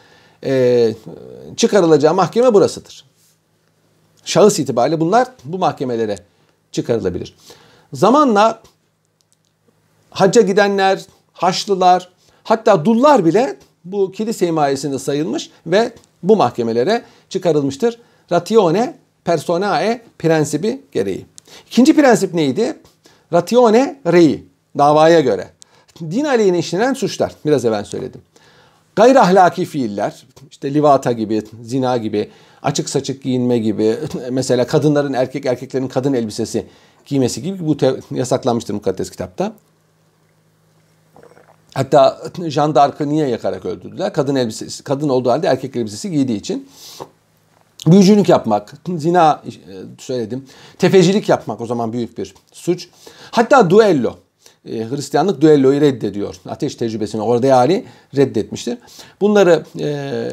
[0.45, 0.95] e,
[1.57, 3.05] çıkarılacağı mahkeme burasıdır.
[4.25, 6.19] Şahıs itibariyle bunlar bu mahkemelere
[6.73, 7.35] çıkarılabilir.
[7.93, 8.63] Zamanla
[10.11, 12.09] hacca gidenler, haçlılar,
[12.45, 18.01] hatta dullar bile bu kilise himayesinde sayılmış ve bu mahkemelere çıkarılmıştır.
[18.33, 21.27] Ratione personae prensibi gereği.
[21.67, 22.77] İkinci prensip neydi?
[23.33, 24.45] Ratione rei,
[24.79, 25.51] davaya göre.
[26.01, 28.23] Din aleyhine işlenen suçlar, biraz evvel söyledim.
[28.97, 32.31] Gayri ahlaki fiiller, işte livata gibi, zina gibi,
[32.63, 33.99] açık saçık giyinme gibi,
[34.31, 36.67] mesela kadınların erkek erkeklerin kadın elbisesi
[37.07, 37.77] giymesi gibi bu
[38.11, 39.53] yasaklanmıştır mukaddes kitapta.
[41.75, 42.19] Hatta
[42.49, 44.13] Jean d'Arc'ı niye yakarak öldürdüler?
[44.13, 46.69] Kadın elbisesi, kadın olduğu halde erkek elbisesi giydiği için.
[47.87, 49.51] Büyücülük yapmak, zina e,
[49.99, 50.47] söyledim.
[50.79, 52.89] Tefecilik yapmak o zaman büyük bir suç.
[53.31, 54.17] Hatta duello.
[54.67, 56.37] E, Hristiyanlık düelloyu reddediyor.
[56.49, 57.85] Ateş tecrübesini orada yani
[58.17, 58.79] reddetmiştir.
[59.21, 60.29] Bunları e,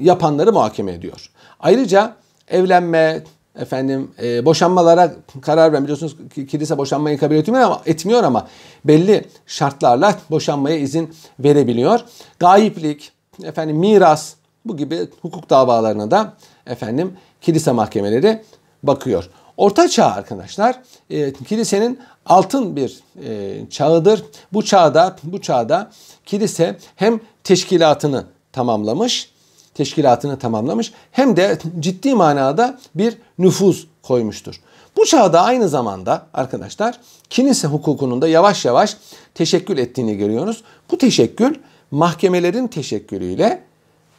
[0.00, 1.30] yapanları muhakeme ediyor.
[1.60, 2.16] Ayrıca
[2.48, 3.22] evlenme,
[3.58, 5.12] efendim e, boşanmalara
[5.42, 8.48] karar veren biliyorsunuz kilise boşanmayı kabul etmiyor ama etmiyor ama
[8.84, 12.00] belli şartlarla boşanmaya izin verebiliyor.
[12.38, 13.12] Gayiplik,
[13.42, 16.32] efendim miras bu gibi hukuk davalarına da
[16.66, 18.42] efendim kilise mahkemeleri
[18.82, 19.30] bakıyor.
[19.58, 20.80] Orta çağ arkadaşlar
[21.10, 24.24] e, kilisenin altın bir e, çağıdır.
[24.52, 25.90] Bu çağda bu çağda
[26.26, 29.30] kilise hem teşkilatını tamamlamış
[29.74, 34.60] teşkilatını tamamlamış hem de ciddi manada bir nüfuz koymuştur.
[34.96, 37.00] Bu çağda aynı zamanda arkadaşlar
[37.30, 38.96] kilise hukukunun da yavaş yavaş
[39.34, 40.62] teşekkül ettiğini görüyoruz.
[40.90, 41.54] Bu teşekkül
[41.90, 43.62] mahkemelerin teşekkülüyle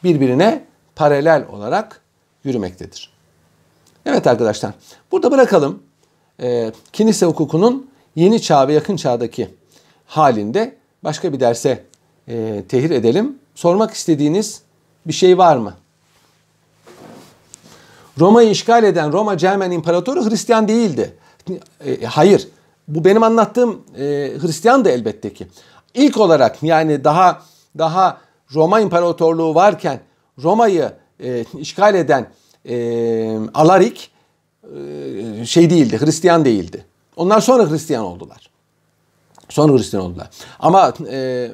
[0.04, 0.64] birbirine
[0.96, 2.00] paralel olarak
[2.44, 3.19] yürümektedir.
[4.06, 4.72] Evet arkadaşlar
[5.12, 5.82] burada bırakalım.
[6.42, 9.54] E, kilise hukukunun yeni çağ ve yakın çağdaki
[10.06, 11.84] halinde başka bir derse
[12.28, 13.38] e, tehir edelim.
[13.54, 14.62] Sormak istediğiniz
[15.06, 15.74] bir şey var mı?
[18.18, 21.14] Roma'yı işgal eden Roma Cermen İmparatoru Hristiyan değildi.
[21.86, 22.48] E, hayır.
[22.88, 24.02] Bu benim anlattığım e,
[24.40, 25.46] Hristiyan da elbette ki.
[25.94, 27.42] İlk olarak yani daha
[27.78, 28.20] daha
[28.54, 30.00] Roma İmparatorluğu varken
[30.42, 30.92] Roma'yı
[31.24, 32.30] e, işgal eden
[32.68, 34.10] e, Alarik
[34.64, 36.84] e, şey değildi, Hristiyan değildi.
[37.16, 38.50] Onlar sonra Hristiyan oldular.
[39.48, 40.30] Sonra Hristiyan oldular.
[40.58, 41.50] Ama e,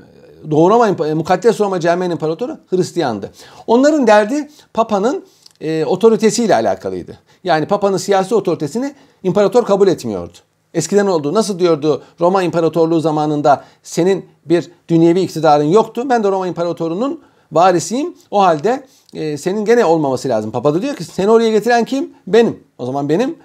[0.51, 3.33] Doğu Roma, Mukaddes Roma Cermen İmparatoru Hristiyandı.
[3.67, 5.25] Onların derdi Papa'nın
[5.61, 7.19] e, otoritesiyle alakalıydı.
[7.45, 10.39] Yani Papa'nın siyasi otoritesini imparator kabul etmiyordu.
[10.75, 11.35] Eskiden oldu.
[11.35, 16.05] Nasıl diyordu Roma İmparatorluğu zamanında senin bir dünyevi iktidarın yoktu.
[16.11, 17.21] Ben de Roma İmparatorunun
[17.53, 18.17] varisiyim.
[18.31, 20.51] O halde e, senin gene olmaması lazım.
[20.51, 22.13] Papa da diyor ki seni oraya getiren kim?
[22.27, 22.65] Benim.
[22.79, 23.39] O zaman benim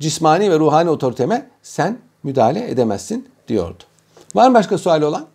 [0.00, 3.84] cismani ve ruhani otoriteme sen müdahale edemezsin diyordu.
[4.34, 5.26] Var mı başka suali olan?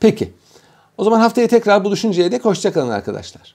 [0.00, 0.32] Peki.
[0.98, 3.42] O zaman haftaya tekrar buluşuncaya dek hoşçakalın arkadaşlar.